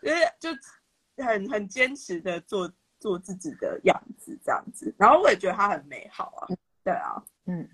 [0.00, 6.46] 就是就很很坚持的做做自己的样子这样子，然后我也觉得他很美好啊，
[6.84, 7.68] 对啊，嗯。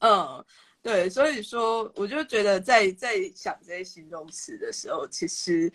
[0.00, 0.44] 嗯。
[0.82, 5.72] 对，所以说我就觉得在在想这些形容词的时候，其实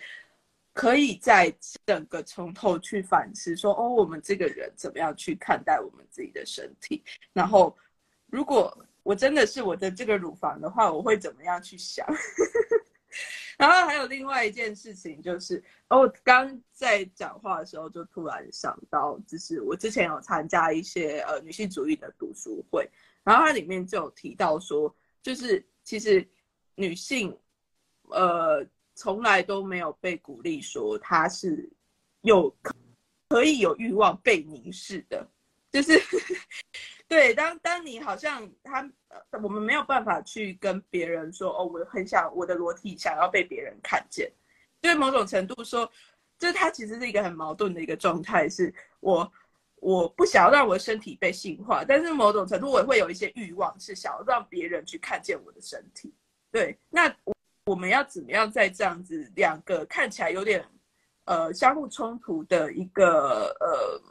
[0.74, 1.52] 可以在
[1.86, 7.02] 整个从头去反思说，哦，我们这个人怎么样去看待我们自己的身体？
[7.32, 7.74] 然后，
[8.26, 12.06] 如果我真的是我的这个乳房的话，我会怎么样去想？
[13.58, 22.89] 然后还有另外一件事情就是，哦，刚在讲话的时候就突然想到，就是我之前有参加一些呃女性主义的读书会。
[23.28, 26.26] 然后它里面就有提到说，就是其实
[26.76, 27.38] 女性，
[28.04, 31.70] 呃，从来都没有被鼓励说她是
[32.22, 32.50] 有
[33.28, 35.30] 可以有欲望被凝视的，
[35.70, 36.02] 就是
[37.06, 38.90] 对，当当你好像他
[39.44, 44.32] 我们没有办法去跟别人说哦，我很想我的裸体想要被别人看见，
[44.82, 45.92] 就是某种程度说，
[46.40, 49.30] 就是它其实是一个很矛盾的一个状态，是我。
[49.80, 56.13] 我不想要让我的身体被性化，但是某种程度我也会有一些欲望，是想要让别人去看见我的身体。
[56.52, 57.13] 对，那
[57.66, 60.66] 我们要怎么样在这样子两个看起来有点
[61.26, 64.02] 呃相互冲突的一个呃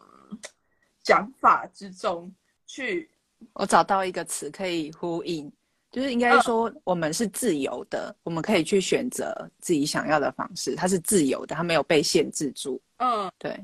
[1.03, 2.33] 讲法之中
[2.67, 3.11] 去？
[3.53, 5.53] 我找到一个词可以呼应，
[5.91, 12.81] 就是应该说我们是自由的，嗯、我们可以去选择自己想要的方式，它是自由的，它没有被限制住。
[12.99, 13.59] 嗯，对。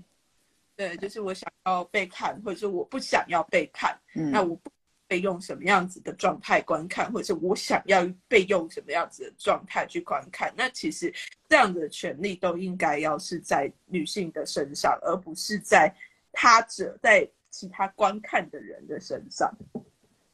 [0.88, 4.68] 对，就是我想要被看，或者是我不想要被看，嗯、那我不
[5.07, 11.14] 被用什么样子的状态观看，或者是我想要被用什么样子的状态去观看，那其实
[11.49, 15.95] 这样的权利都应该要是在女性的身上，而不是在
[16.33, 19.49] 他者，在其他观看的人的身上。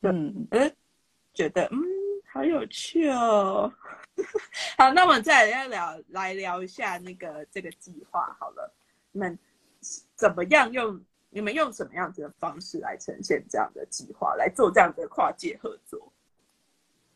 [0.01, 0.77] 嗯，嗯，
[1.35, 1.79] 觉得嗯，
[2.33, 3.71] 好有趣哦。
[4.79, 8.75] 好，那我们再来聊，来聊一下那个这个计划好了，
[9.13, 9.39] 你们。
[10.17, 16.13] 怎么样用你们用什么样子的方式来呈现这样的计划，来做这样的跨界合作？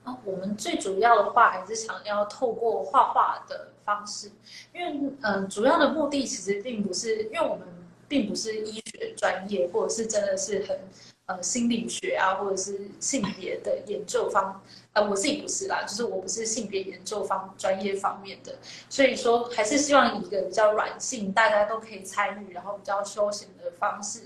[0.05, 4.31] 啊，我们最主要的话还是想要透过画画的方式，
[4.73, 7.67] 因为嗯、主要的目的其实并不是，因为我们
[8.09, 10.79] 并不是医学专业，或者是真的是很。
[11.27, 14.61] 呃，心理学啊，或者是性别的研究方，
[14.95, 18.55] 呃，我自己不是啦，就是我不是性别研究方专业方面的，
[18.91, 24.21] 所以说还是希望以一个比较软性，大家都可以参与，然后比较休闲的方式，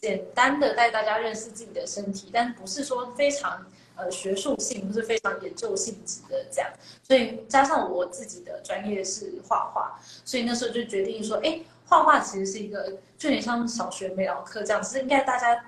[0.00, 6.70] 简单的带大家认识自己的身体，但不是说非常呃学术性，不是非常研究性质的这样。
[7.02, 15.64] 所以加上我自己的专业是画画，所以那时候就决定说，哎，画画其实是一个就有点像小学美劳课这样，其实应该大家。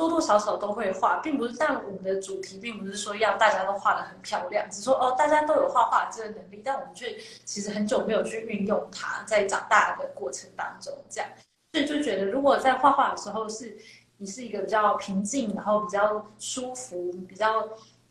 [0.00, 11.28] 多多少少都会画，并不是，但我们的主题并不是说要大家都画的很漂亮，只说哦，大家都有画画这个能力，但我们却其实很久没有去运用它，在长大的过程当中，这样，
[11.72, 13.76] 所以就觉得如果在画画的时候是
[14.16, 17.68] 你是一个比较平静，然后比较舒服，比较。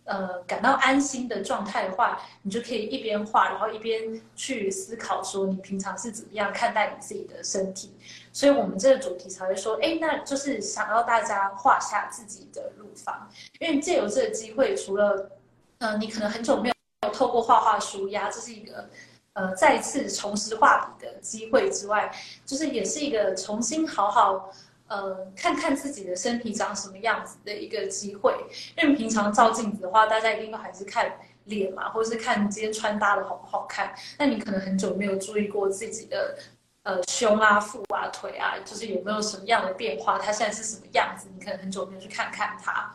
[0.09, 7.93] 呃，感到安心的状态的话，你就可以一边画，然后一边去思考说你平常是怎么样看待你自己的身体。
[8.33, 13.29] 所以，我们这个主题才会说，哎，那就是想要大家画下自己的乳房，
[13.59, 15.29] 因为借由这个机会，除了，
[15.77, 18.89] 呃，你可能很久没有透过画画纾压，这是一个，
[19.33, 22.11] 呃，再次重拾画笔的机会之外，
[22.47, 24.51] 就是也是一个重新好好。
[24.89, 28.35] 呃，看看自己的身体长什么样子的一个机会，
[28.75, 31.13] 因为平常照镜子的话，大家一定都还是看
[31.45, 33.93] 脸嘛，或者是看今天穿搭的好不好看。
[34.17, 36.35] 那你可能很久没有注意过自己的
[36.81, 42.91] 呃胸啊、腹啊、腿啊，就是有没有什么样的变化，它现在是什么样子，你可能很久没有去看看它。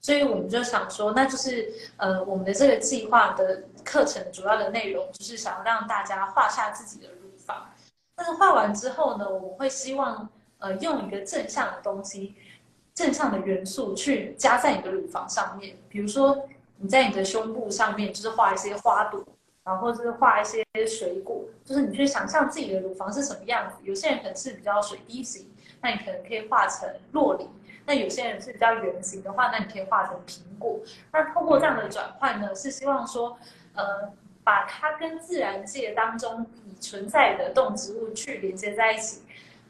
[0.00, 7.72] 所以我们就想说，那就是呃我们的这个计划的课程主要的内容，就是想让大家画下自己的乳房。
[8.16, 10.28] 但是画完之后呢，我们会希望
[10.58, 12.34] 呃用一个正向的东西。
[12.94, 16.48] 正向的元素去加在你的乳房上面，比如说
[16.78, 19.22] 你在你的胸部上面就是画一些花朵，
[19.64, 23.76] 然后就是画一些水果，就是你去想象自己的乳房是什么样子。
[23.82, 25.46] 有些人可能是比较水滴型，
[25.82, 27.44] 那你可能可以画成洛梨；
[27.84, 30.80] 那有些人是比较圆形的话，那你可以画成苹果。
[31.12, 33.38] 那通过这样的转换呢，是希望说，
[33.74, 34.10] 呃，
[34.42, 39.20] 把它跟自然界当中已存在的动植物去连接在一起，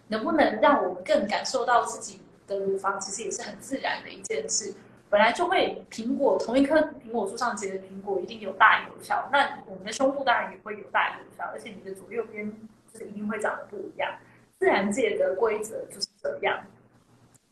[0.08, 4.72] 能不能让我们更感受到自己的乳房其实也是很自然的一件事，
[5.10, 12.52] 本来就会苹果同一棵苹果树上结的苹果一定有大有小，那我们的胸部当然也会有大有小，而且你的左右边
[12.96, 14.16] 是一定会长得不一样。
[14.58, 16.64] 自然界的规则就是这样，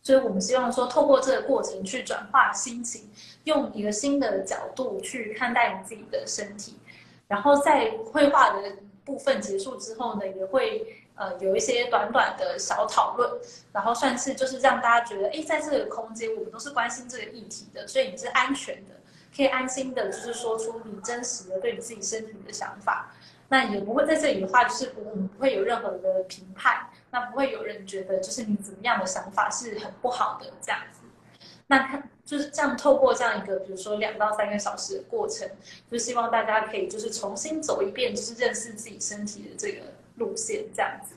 [0.03, 3.11] 所以我们希望说透过这个过程去转化心情，
[3.45, 6.79] 用一个新的角度去看待你自己的身体，
[7.27, 11.01] 然后在绘画的部分结束之后呢，也会。
[11.17, 13.31] 呃，有一些短短的小讨论，
[13.73, 18.95] 然后算是就是让大家觉得，哎，在这个空间，我们都是关心这个议题的，所以你是安全的，
[19.35, 23.13] 可以安心的，就是说出你真实的对你自己身体的想法。
[23.49, 31.03] 那也不会在这里的话，就是我们不会有任何的评判，那不会有人觉得就是你怎么样的想法是很不好的这样子。
[31.69, 35.49] 那看就是这样，透过这样一个，比如说两到三个小时的过程，
[35.91, 39.83] 就希望大家可以就是重新走一遍，就是认识自己身体的这个。
[40.17, 41.15] 路线这样子，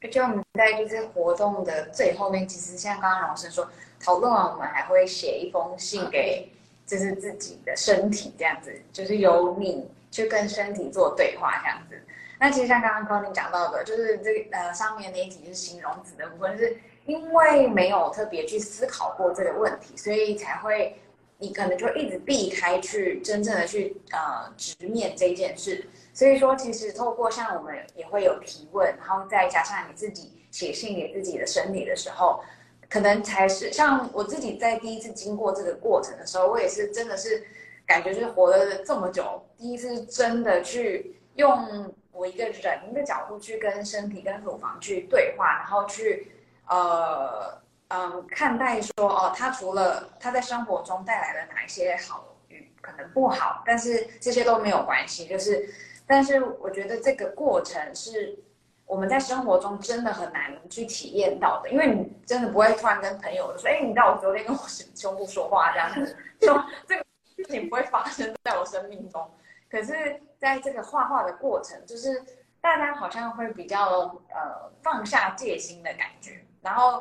[0.00, 3.68] 而且我们在就是活动的最后面，其实像刚刚老师说，
[4.00, 6.50] 讨论完我们还会写一封信给，
[6.86, 12.00] 就是自己的身体这样子，就是由你去跟身体做对话这样子。
[12.38, 21.00] 那其实像刚刚 Connie 讲到的，就是这个呃上面那一题是形容词的部分，是因为没有特别去思考过这个问题，所以才会
[21.42, 25.84] 你可能就一直避开去真正的去呃直面这件事。
[26.14, 32.40] 所以说，其实透过像我们也会有提问，然后再加上你自己写信给自己的身体的时候，
[32.88, 37.44] 可能才是像我自己在第一次经过这个过程的时候，我也是真的是
[37.86, 46.30] 感觉就是活了这么久，第一次真的去用我一个人的角度去跟身体、跟乳房去对话，然后去
[46.68, 47.58] 呃
[47.92, 55.68] 嗯看待说哦，他除了他在生活中带来了哪一些好与可能不好，但是这些都没有关系，就是。
[56.04, 58.36] 但是我觉得这个过程是
[58.84, 64.62] 我们在生活中真的很难去体验到的，因为你真的不会突然跟朋友说：“哎，你知道我昨天跟我
[64.94, 67.04] 胸部说话这样子，说这个
[67.36, 69.30] 事情不会发生在我生命中。”
[69.70, 72.22] 可是在这个画画的过程，就是
[72.60, 77.00] 大家好像会比较呃放下戒心的感觉，然后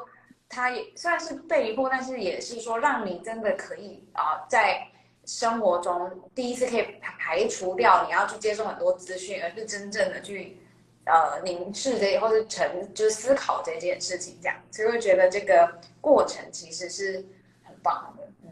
[0.52, 4.88] 他也虽然是被迫，但是也是说让你真的可以啊、呃、在。
[5.24, 10.58] 生活中第一次可以排除掉你要去接受很多资讯，而是真正的去
[11.06, 17.24] 呃凝视这，或是沉就是思考这件事情，这样，所以会觉得这个过程其实是
[17.64, 18.28] 很棒的。
[18.42, 18.50] 嗯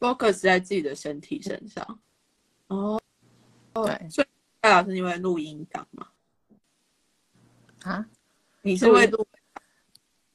[0.00, 2.00] ，focus 在自己的身体身上。
[2.66, 3.00] 哦，
[3.72, 4.26] 对，所以
[4.60, 6.08] 戴老师，你会录音档吗？
[7.84, 8.04] 啊，
[8.62, 9.24] 你是会录？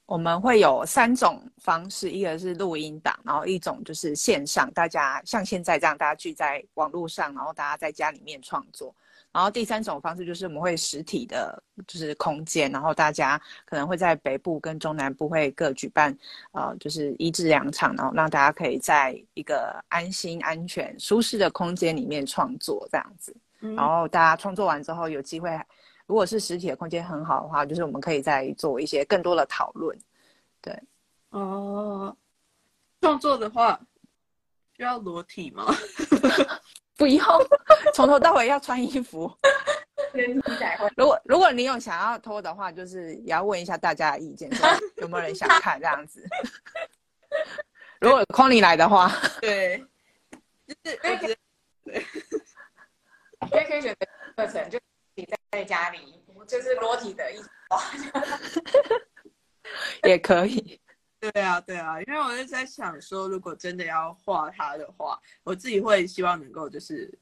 [0.05, 8.93] 我们会有三种方式，一个是录音档，然后一种就是线上，大家像现在这样，大家聚在网络上，然后大家在家里面创作。
[9.31, 16.15] 然后第三种方式就是我们会实体的，就是空间，然后大家可能会在北部跟中南部会各举办，
[16.51, 23.35] 呃，就是一至两场，然后让大家可以在一个安心、安全、舒适的空间里面创作这样子。
[23.59, 25.49] 然后大家创作完之后有机会。
[26.05, 29.97] 如果是实体的空间很好的话，就是我们可以再做一些更多的讨论。
[30.61, 30.77] 对，
[31.29, 32.15] 哦，
[33.01, 33.79] 创作的话
[34.75, 35.65] 需要裸体吗？
[36.95, 37.25] 不用，
[37.93, 39.31] 从头到尾要穿衣服。
[40.95, 46.23] 如果如果你有想要脱的话，就是也要问一下大家的意见，说有没有人想看这样子。
[47.99, 49.83] 如果 Connie 来的话，对，
[50.67, 51.37] 就是我觉得，
[51.85, 52.05] 对，
[53.49, 54.79] 可以可以选择课程就。
[55.15, 57.37] 你在在家里就是裸体的一
[57.69, 57.81] 画，
[60.03, 60.79] 也可以。
[61.19, 67.17] 对啊，对啊，因为我就在想说，如果真的要画他的话，我自己会希望能够就是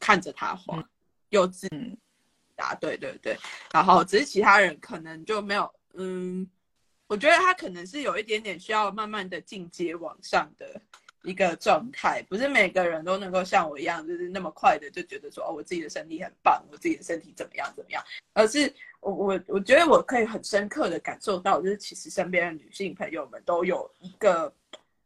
[0.00, 0.82] 看着他画，
[1.28, 1.68] 幼稚
[2.56, 3.38] 答对对对。
[3.72, 6.50] 然后只是其他人可能就没有，嗯，
[7.06, 10.80] 我觉得他可能是有一点点需要慢慢的进阶往上的
[11.26, 18.02] 一个状态，不是每个人都能够像我一样，就是那么快的就觉得说哦，我自己的身体很棒，我自己的身体怎么样怎么样，
[18.32, 24.52] 而是我我我觉得我可以很深刻的感受到，就是其实身边的女性朋友们都有一个，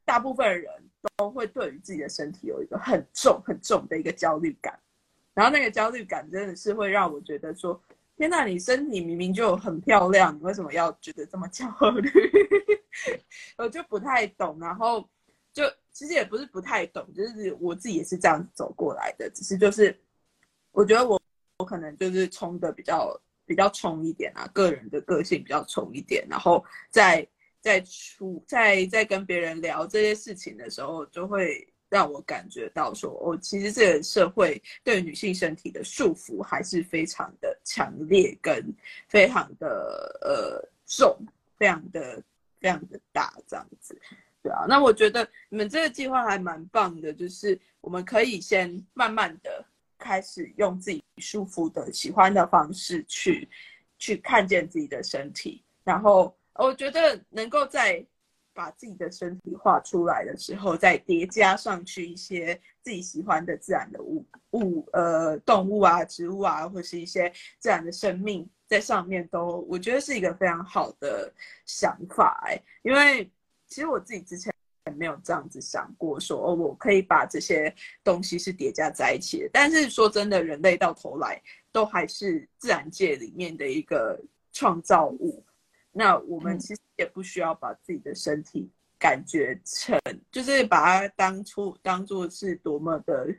[0.04, 0.70] 大部分人
[1.16, 4.78] 都会对于自己的身体有一个很重很重的一个焦虑感，
[5.34, 7.80] 然后那个焦虑感真的是会让我觉得说。
[8.16, 11.66] 天呐，你身体明明就很漂亮，你为什么要觉得这么焦
[12.02, 12.10] 虑？
[13.56, 14.58] 我就不太懂。
[14.60, 15.08] 然后
[15.52, 19.28] 就其实也不是不太懂，就是我自己也是这样走过来的。
[19.30, 19.98] 只是就是
[20.72, 21.20] 我觉得我
[21.58, 26.26] 我可能就是冲的比较比较冲一点啊，个人的个性比较冲一点。
[26.28, 27.26] 然后在
[27.60, 31.66] 在出在在跟别人聊这些事情的时候，就会。
[31.90, 38.64] 让我感觉到说，哦，其实这个社会对女性身体的束缚还是非常的强烈，跟
[39.08, 41.18] 非常的呃重，
[41.58, 42.22] 非常的
[42.60, 44.00] 非常的大，这样子，
[44.42, 44.64] 对啊。
[44.68, 49.64] 那我觉得你们这个计划还蛮棒的，就是我们可以先慢慢的
[49.98, 53.48] 开始用自己舒服的、喜欢的方式去
[53.98, 58.04] 去看见自己的身体，然后我觉得能够在。
[58.52, 71.32] 把自己的身体画出来的时候，再叠加上去一些自己喜欢的自然的物物呃动物啊、植物啊，或是一些自然的生命在上面都，我觉得是一个非常好的
[71.64, 73.30] 想法哎、因为
[73.70, 74.52] 其实我自己之前
[74.86, 79.50] 也没有这样子想过说，说哦，我可以把这些东西是叠加在一起的。
[79.52, 81.40] 但是说真的，人类到头来
[81.72, 84.20] 都还是自然界里面的一个
[84.52, 85.42] 创造物。
[85.92, 88.68] 那我们其实也不需要把自己的身体
[88.98, 93.32] 感觉成，嗯、就是把它当初当做是多么的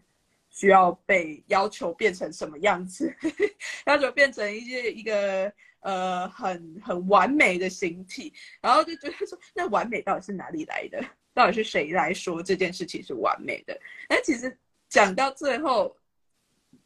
[0.49, 3.13] 需要被要求变成什么样子，
[3.86, 5.51] 要求变成一些一个
[5.82, 11.03] 呃很很完美的形体，然后就觉得说，那完美到底是哪里来的？
[11.34, 13.79] 到底是谁来说这件事情是完美的？
[14.07, 14.57] 但其实
[14.89, 15.95] 讲到最后，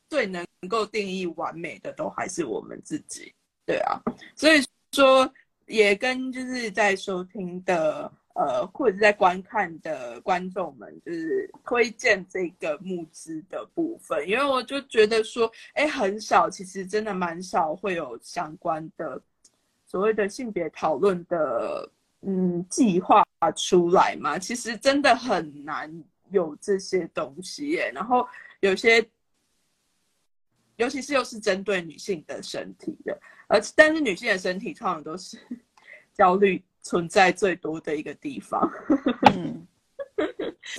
[0.10, 3.34] 最能够定义完美的都还是我们自己，
[3.66, 4.02] 对啊，
[4.36, 5.32] 所以说。
[5.68, 19.22] 也跟就是在收听的呃，或者是在观看的观众们，就是推荐这个募资的部分，因为我就觉得说，哎，很少，其实真的蛮少会有相关的
[19.86, 21.90] 所谓的性别讨论的
[22.24, 23.26] 嗯计划
[23.56, 27.90] 出来嘛，其实真的很难有这些东西耶。
[27.96, 28.28] 然后
[28.60, 29.08] 有些，
[30.76, 33.18] 尤其是又是针对女性的身体的。
[33.48, 35.38] 而但是女性的身体通常都是
[36.14, 38.62] 焦虑存在最多的一个地方。
[39.34, 39.68] 嗯，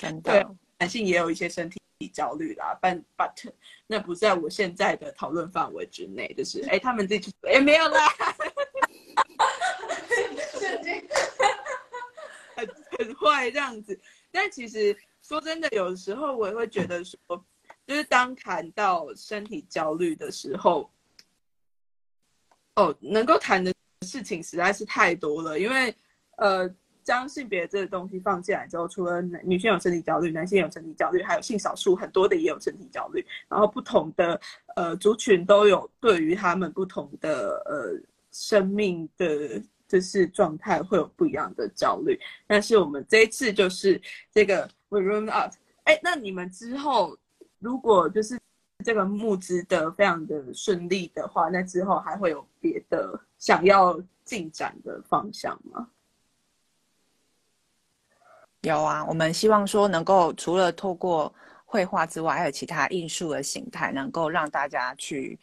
[0.00, 0.32] 真的。
[0.32, 0.46] 对，
[0.78, 1.80] 男性也有一些身体
[2.12, 3.52] 焦虑啦，，but but
[3.88, 6.32] 那不在我现在的讨论范围之内。
[6.34, 8.06] 就是，哎、欸，他们自己哎、欸、没有啦，
[12.54, 14.00] 很很坏这样子。
[14.30, 17.18] 但其实说真的，有时候我也会觉得说，
[17.84, 20.88] 就是当谈到身体焦虑的时候。
[22.76, 23.72] 哦，能够谈的
[24.06, 25.94] 事情实在是太多了，因为，
[26.36, 34.40] 呃，将性别这个东西放进来之后，除了女性有身体焦虑，男性有身体焦虑，还有性少数很多的也有身体焦虑，然后不同的
[34.76, 38.00] 呃族群都有对于他们不同的呃
[38.30, 42.18] 生命的就是状态会有不一样的焦虑。
[42.46, 44.00] 但是我们这一次就是
[44.32, 45.52] 这个 We run Out，
[45.84, 47.18] 哎，那你们之后
[47.58, 48.38] 如果就是。
[48.86, 55.88] 这个募资的非常的顺利的话，那之后还会有别的想要进展的方向吗？
[58.60, 61.34] 有啊，我们希望说能够除了透过
[61.64, 65.36] 绘画之外，还有其他艺术的形态，能够让大家去，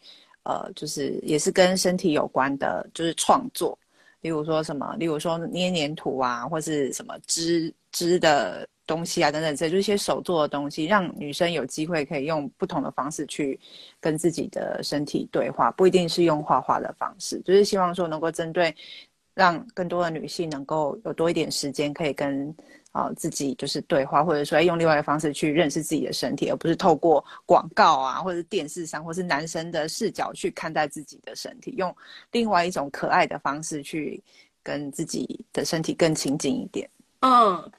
[0.44, 3.78] 呃，就是也是跟身体有关的，就是创作，
[4.22, 8.66] 例如说什么，例如说捏黏土啊，或是什么织织的。
[8.86, 13.58] 东西啊，等等，这就是一些手做的东西，让女生有机会可以用不同的方式去
[14.00, 18.74] 跟自己的身体对话，不一定是用画画的方式，就是希望说能够针对
[19.34, 22.54] 让更多的女性能够有多一点时间可以跟
[22.92, 31.92] 啊、自己就是对话，或者说用另外一个方式去认识自己的身体，而不是透过广告啊，或者是电视上，或是男生的视角去看待自己的身体，用
[32.30, 34.22] 另外一种可爱的方式去
[34.62, 36.88] 跟自己的身体更亲近一点。
[37.22, 37.72] 嗯。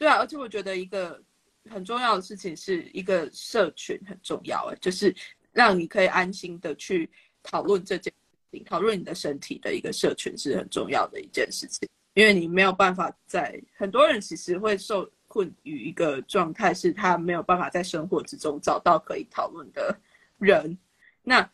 [0.00, 1.22] 对啊，而且我觉得一个
[1.68, 5.14] 很重要的事情是一个社群很重要啊，就是
[5.52, 7.06] 让你可以安心的去
[7.42, 19.94] 讨论这件事情，讨论你的身体的一个社群是很重要的一件事情，因为你没有办法在很多人其实会受困于一个状态，是他没有办法在生活之中找到可以讨论的
[20.38, 20.78] 人，
[21.22, 21.46] 那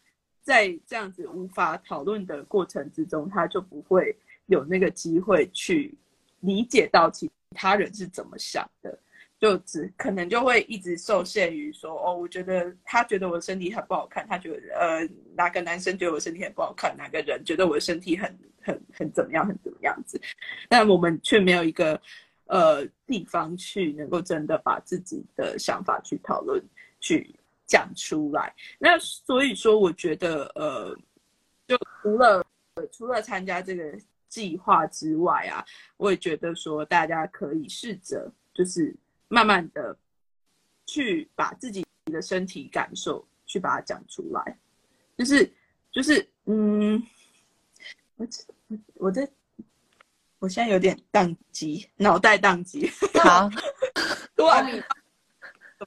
[0.42, 4.16] 在这样子无法讨论的过程之中，他就不会
[4.46, 5.92] 有那个机会去
[6.38, 7.28] 理解到其。
[7.50, 8.98] 他人是怎么想的？
[9.38, 20.18] 就只可能就会一直受限于说哦，我觉得他觉得我身体很不好看，他觉得呃哪个男生觉得我身体很不好看，哪个人觉得我的身体很很很怎么样很怎么样子，
[20.70, 22.00] 但我们却没有一个
[22.46, 26.58] 呃地方去能够真的把自己的想法去讨论
[26.98, 27.34] 去
[27.66, 28.54] 讲出来。
[28.78, 30.96] 那所以说，我觉得呃，
[31.68, 32.42] 就除了
[32.90, 33.92] 除了参加这个
[34.36, 35.64] 计划之外啊，
[35.96, 38.94] 我也觉得说大家可以试着就是。
[39.28, 39.98] 慢慢的
[40.86, 44.56] 去把自己的身体感受去把它讲出来，
[45.18, 45.52] 就是
[45.90, 47.02] 就是嗯，
[48.14, 48.24] 我
[48.68, 49.28] 我我在，
[50.38, 52.88] 我现在有点宕机，脑袋宕机。
[53.20, 53.50] 好，
[54.36, 54.46] 对，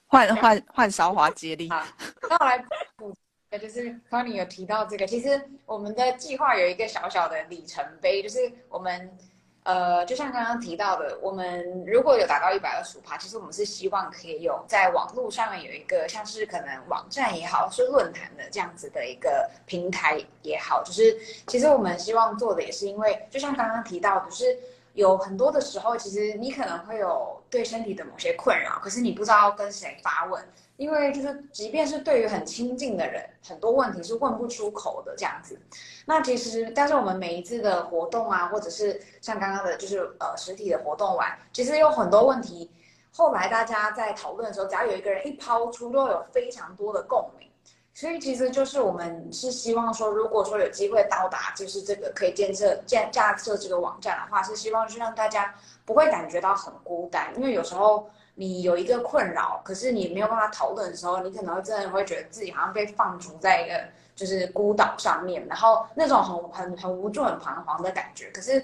[0.08, 1.70] 换换换韶华接力。
[1.70, 1.82] 好，
[2.30, 2.66] 那我来
[2.98, 3.16] 补，
[3.52, 9.18] 那就是 Connie 有提到这个，其实我们的计划有一个小小的里程碑，就是我们。
[9.64, 24.58] 呃，就像刚刚提到的，我们如果有达到一百二十五趴，其实我们是希望可以有在网络上面有一个像是可能网站也好，是论坛的这样子的一个平台也好，就是其实我们希望做的也是因为，就像刚刚提到，就是
[24.94, 30.44] 有很多的时候，其实你可能会有对身体的某些困扰，可是你不知道跟谁发问。
[30.78, 35.60] 因为就是，即便是对于很亲近的人，很多问题是问不出口的这样子。
[36.06, 42.72] 那其实，但是我们每一次的活动啊，或者是像刚刚的，就是呃实体的活动完，其实有很多问题，
[43.12, 47.50] 后来大家在讨论的时候，只要有一个人一抛出，都有非常多的共鸣。
[47.94, 55.54] 所以其实就是我们是希望说，如果说有机会到达，就是这个可以建设建架设这个网站的话，是希望是让大家
[55.90, 58.08] 不会感觉到很孤单，因为有时候。
[58.36, 63.78] 你有一个困扰，可是你没有办法讨论的时候，你可能会真的会觉得自己好像被放逐在一个
[64.16, 68.32] 就是孤岛上面，然后那种很很很无助、很彷徨的感觉。
[68.32, 68.64] 可是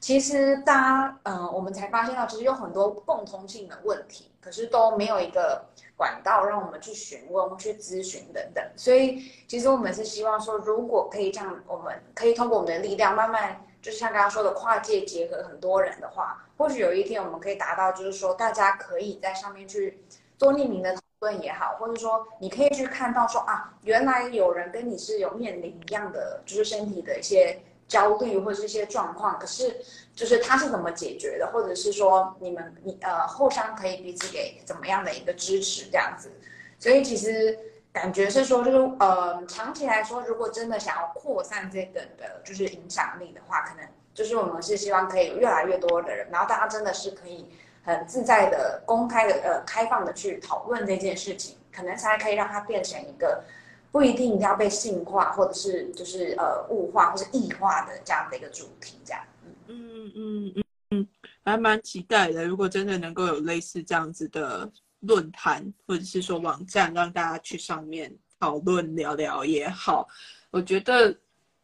[0.00, 5.64] 其实大家，嗯、我们才发现到，其实有很多共通性的问题，可是都没有一个
[5.96, 8.64] 管道让我们去询问、去咨询等等。
[8.74, 13.64] 所以，其实我们是希望说，如果可以这样，我们可以通过我们的力量，慢慢。
[13.82, 19.98] 就是像刚刚说的跨界结合很多人的话，或许有一天我们可以达到，就是说大家可以在上面去
[20.38, 29.76] 做匿名的讨论也好，或者说你可以去看到说啊，原来有人跟你是有面临一样的，就是身体的一些焦虑或者是一些状况，可是
[30.14, 36.30] 就是他是怎么解决的，或者是说你们你呃互相可以彼此给怎么样的一个支持这样子，
[36.78, 37.58] 所以其实。
[37.92, 47.46] 感觉是说，就是呃，长期来说，如果真的想要扩散这个的，就是影响力的话，可能就是我们是希望可以越来越多的人，然后大家真的是可以
[47.84, 53.44] 很自在的、公开的、呃，开放的去讨论这件事情，可能才可以让它变成一个
[53.90, 59.22] 不一定一定要被性化，或者是就是呃物化或者异化的这样的一个主题，这样。
[59.66, 61.08] 嗯嗯嗯嗯，
[61.44, 62.46] 还蛮期待的。
[62.46, 64.70] 如果真的能够有类似这样子的。
[65.02, 70.08] 论坛或者是说网站，让大家去上面讨论聊聊也好，
[70.50, 71.12] 我觉得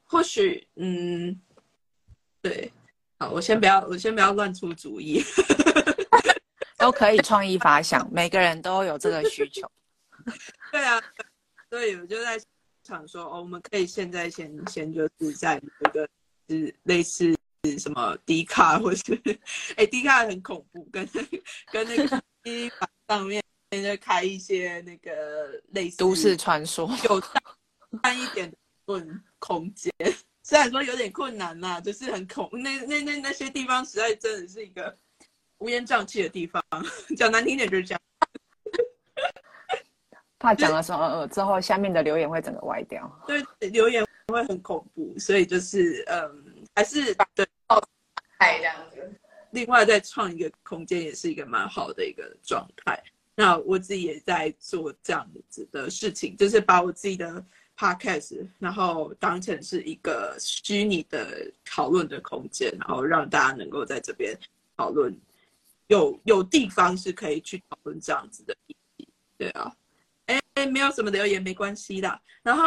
[0.05, 1.41] 或许嗯，
[2.43, 2.73] 对，
[3.19, 5.23] 好，我先不要，我先不要乱出主意，
[6.77, 9.71] 都可以创意发想，每个人都有这个需求。
[10.73, 11.01] 对啊，
[11.71, 12.41] 所以我就在
[12.83, 16.09] 想说，哦，我们可以现在先先就是在那个
[16.49, 17.33] 是类似
[17.79, 19.21] 什么迪卡，或是
[19.77, 21.09] 哎迪卡很恐怖，跟
[21.71, 22.21] 跟那个。
[23.09, 27.21] 上面就开一些那个类似都市传说，有
[28.03, 29.93] 大一点的论空间，
[30.43, 34.95] 虽然说有点困难啦，就是很恐那那那那些地方实在真的是一个
[35.59, 36.63] 乌烟瘴气的地方，
[37.17, 38.01] 讲难听点就是这样。
[40.39, 43.11] 怕讲了什么呃之后，下面的留言会整个歪掉。
[43.27, 47.45] 对，留言会很恐怖，所以就是嗯，还是对，
[48.39, 48.98] 太这样子。
[49.53, 53.03] 另外，再创一个空间也是一个蛮好的一个状态。
[53.35, 57.45] 那我自己也在做这样子的事情，就是把我自己的
[57.77, 64.37] podcast，然后当成是一个虚拟的讨论的空间，然后让大家能够在这边
[64.77, 65.17] 讨论，
[65.87, 69.09] 有有地方是可以去讨论这样子的议题。
[69.37, 69.73] 对啊，
[70.27, 72.21] 哎，没有什么留言没关系的。
[72.43, 72.65] 然后，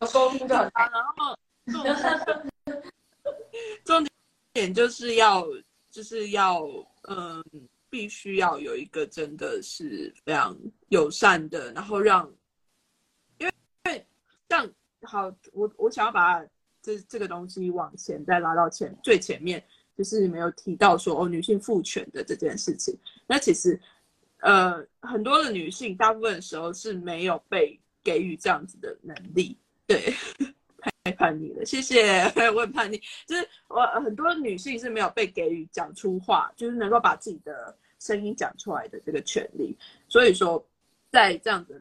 [0.12, 0.90] 沟通就很好。
[0.90, 1.36] 然后，
[3.84, 4.10] 重点。
[4.56, 5.46] 点就是要，
[5.90, 6.66] 就是要，
[7.08, 7.44] 嗯，
[7.90, 10.56] 必须要有一个真的是非常
[10.88, 12.26] 友善的，然后让，
[13.36, 13.52] 因为
[13.84, 14.06] 因为
[14.48, 16.42] 这样好，我我想要把
[16.80, 19.62] 这这个东西往前再拉到前最前面，
[19.94, 22.98] 就是没有提到说哦女性父权的这件事情。
[23.26, 23.78] 那其实，
[24.38, 29.54] 呃，很多的女性大部分时候是没有被给予这样子的能力，
[29.86, 30.14] 对。
[31.06, 32.20] 太叛逆了，谢谢。
[32.52, 39.76] 我很叛逆，就是我很多女性是没有被给予讲出话，就是能够把自己的声音讲出来的这个权利。
[40.08, 40.64] 所以说，
[41.12, 41.80] 在这样的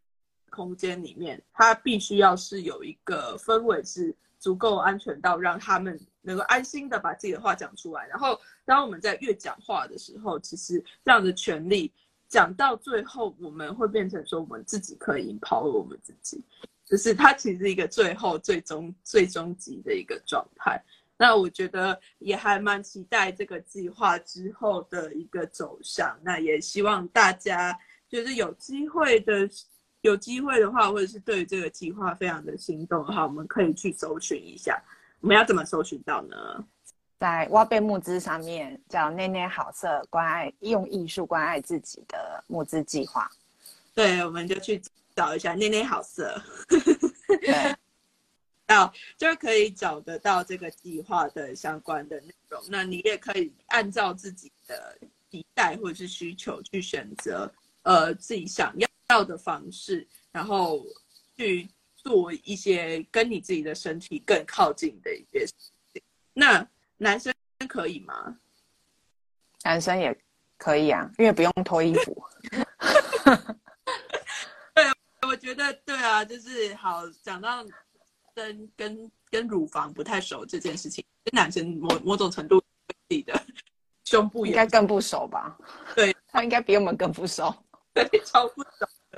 [0.51, 8.05] 空间里面，它必须要是有一个氛围是足够安全到让他们能够安心的把自己的话讲出来。
[8.05, 11.91] 然后，当我们在越讲话的时候，其实这样的权利
[12.28, 16.43] 讲到最后，我们会变成说我们自己可以 empower 我们自己。
[16.86, 20.80] 就是它其实是一个最后、最终、最终极的一个状态。
[21.18, 26.16] 那我觉得也还蛮期待这个计划之后的一个走向。
[26.22, 27.76] 那也希望大家
[28.08, 29.50] 就是有机会的，
[30.02, 34.80] 有机会的话，或者是对于这个计划非常的心动的话，我们可以去搜寻一下。
[35.22, 36.36] 我们要怎么搜寻到呢？
[37.18, 43.28] 在挖贝募资上面叫“内内好色关爱用艺术关爱自己的募资计划”。
[43.96, 44.80] 对，我们就去。
[45.16, 46.41] 找一下“内内好色”，
[47.41, 47.76] 对，
[48.66, 52.61] 到 就可以找得到这个计划的相关的内容。
[52.68, 54.97] 那你也可以按照自己的
[55.32, 57.49] 期待或者是需求去选择，
[57.84, 58.76] 呃，自己想
[59.07, 60.86] 要的方式，然后
[61.38, 65.53] 去做一些跟你自己的身体更靠近的一些事
[65.93, 66.01] 情。
[66.34, 67.34] 那男生
[67.70, 68.38] 可以吗？
[69.63, 70.16] 男生也
[70.57, 72.24] 可以啊，因为不用脱衣服。
[75.46, 77.64] 我觉得对啊，就是好讲到
[78.34, 83.39] 跟跟跟乳房不太熟这件事情，跟男生某某种程度自己的
[84.06, 85.56] 胸部也应该更不熟吧？
[85.96, 87.56] 对， 他应该比我们更不熟，
[87.93, 88.70] 对，超不熟。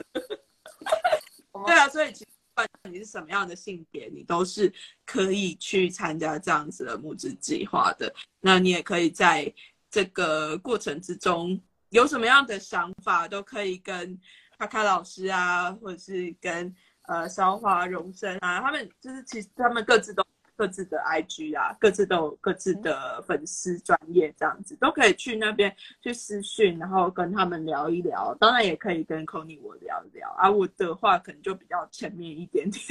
[1.66, 4.70] 对啊，所以其实不管你是什么样的性别，你都是
[5.06, 8.14] 可以去参加这样子的募资计划的。
[8.42, 9.50] 那你也可以在
[9.90, 11.58] 这个过程之中
[11.88, 14.20] 有什么样的想法，都可以跟。
[14.58, 20.24] 卡卡老师啊，或者是跟呃韶华荣生啊，他们就是其实他们各自都
[20.56, 28.36] 各自的 IG 啊，各自都有各自的粉丝专业这样子，都可以去那边去私讯，然后跟他们聊一聊。
[28.40, 32.84] 当然也可以跟 Connie 我聊一聊啊，我的话可能就比较前面一点点，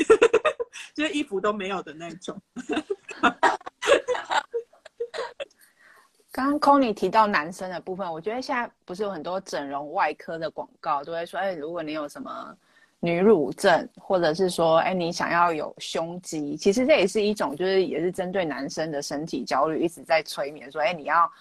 [0.95, 2.41] 就是衣服都没有的那种。
[6.37, 12.55] 刚刚 Connie 提到男生的部分，我觉得现在不是有很多整容外科的广告都会说，哎，如果你有什么
[13.01, 21.33] 女乳症，或者是说，哎，你想要有胸肌，其实这也是一种，就是也是针对男生的身体焦虑，一直在催眠说，哎，你要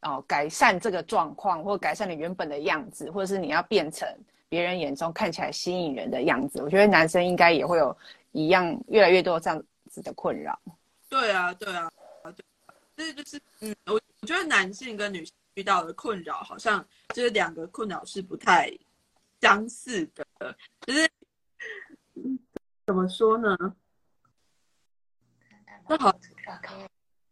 [0.00, 4.08] 哦改善这个状况，或改善你原本的样子，或者是你要变成
[4.48, 6.62] 别人眼中看起来吸引人的样子。
[6.62, 7.94] 我觉得男生应该也会有
[8.32, 10.58] 一样越来越多这样子的困扰。
[11.10, 11.90] 对啊，对啊，
[12.98, 14.00] 对，这就是嗯我。
[14.20, 16.84] 我觉得男性跟女性遇到的困扰，好像
[17.14, 18.68] 就是两个困扰是不太
[19.40, 20.26] 相似的，
[20.80, 21.08] 就是
[22.84, 23.56] 怎么说呢？
[25.88, 26.18] 那好，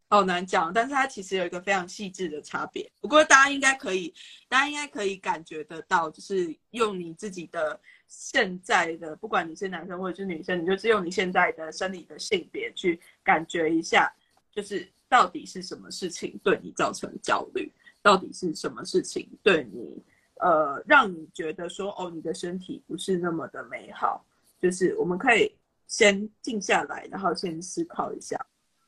[0.08, 0.72] 好难讲。
[0.72, 2.88] 但是它其实有一个非常细致的差别。
[3.00, 4.14] 不过大家应该可以，
[4.48, 14.08] 大家应该可以感觉得到，就是用你自己的现在的，不管你是男生或者是女生，你就是用你现在的生理的性别去感觉一下，
[14.52, 14.88] 就是。
[15.08, 17.72] 到底是什么事情对你造成焦虑？
[18.02, 20.00] 到底是什么事情对你，
[20.36, 24.24] 呃，让你觉得说，哦，你的身体不是那么的美好？
[24.60, 25.52] 就是我们可以
[25.88, 28.38] 先静下来，然后先思考一下，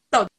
[0.09, 0.31] 到底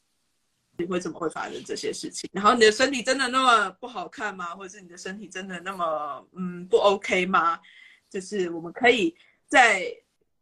[0.77, 2.29] 你为什么会发生这些事情？
[2.31, 4.55] 然后你的身体真的那么不好看吗？
[4.55, 7.59] 或者是你的身体真的那么嗯不 OK 吗？
[8.09, 9.13] 就是我们可以
[9.45, 9.85] 再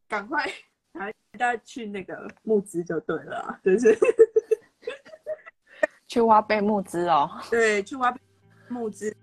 [0.08, 0.48] 赶快
[0.94, 3.98] 大家去那个募资就对了，就是。
[6.08, 8.20] 去挖贝募资哦， 对，去挖贝
[8.70, 9.14] 募资，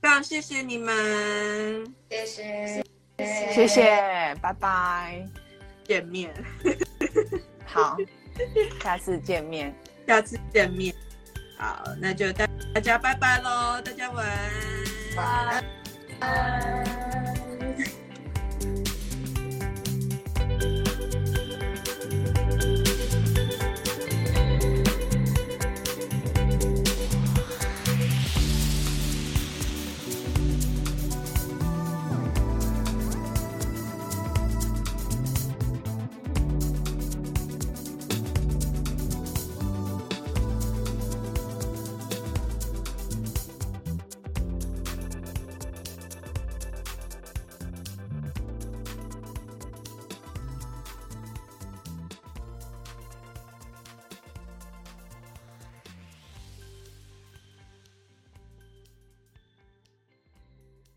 [0.00, 0.94] 非常谢谢你们，
[2.08, 2.84] 谢谢，
[3.18, 5.26] 谢谢，拜拜，
[5.84, 6.32] 见面，
[7.66, 7.96] 好，
[8.82, 9.74] 下次见面，
[10.06, 10.94] 下次见面，
[11.58, 15.64] 好，那就大大家拜拜喽，大家晚安，
[16.18, 17.29] 拜拜。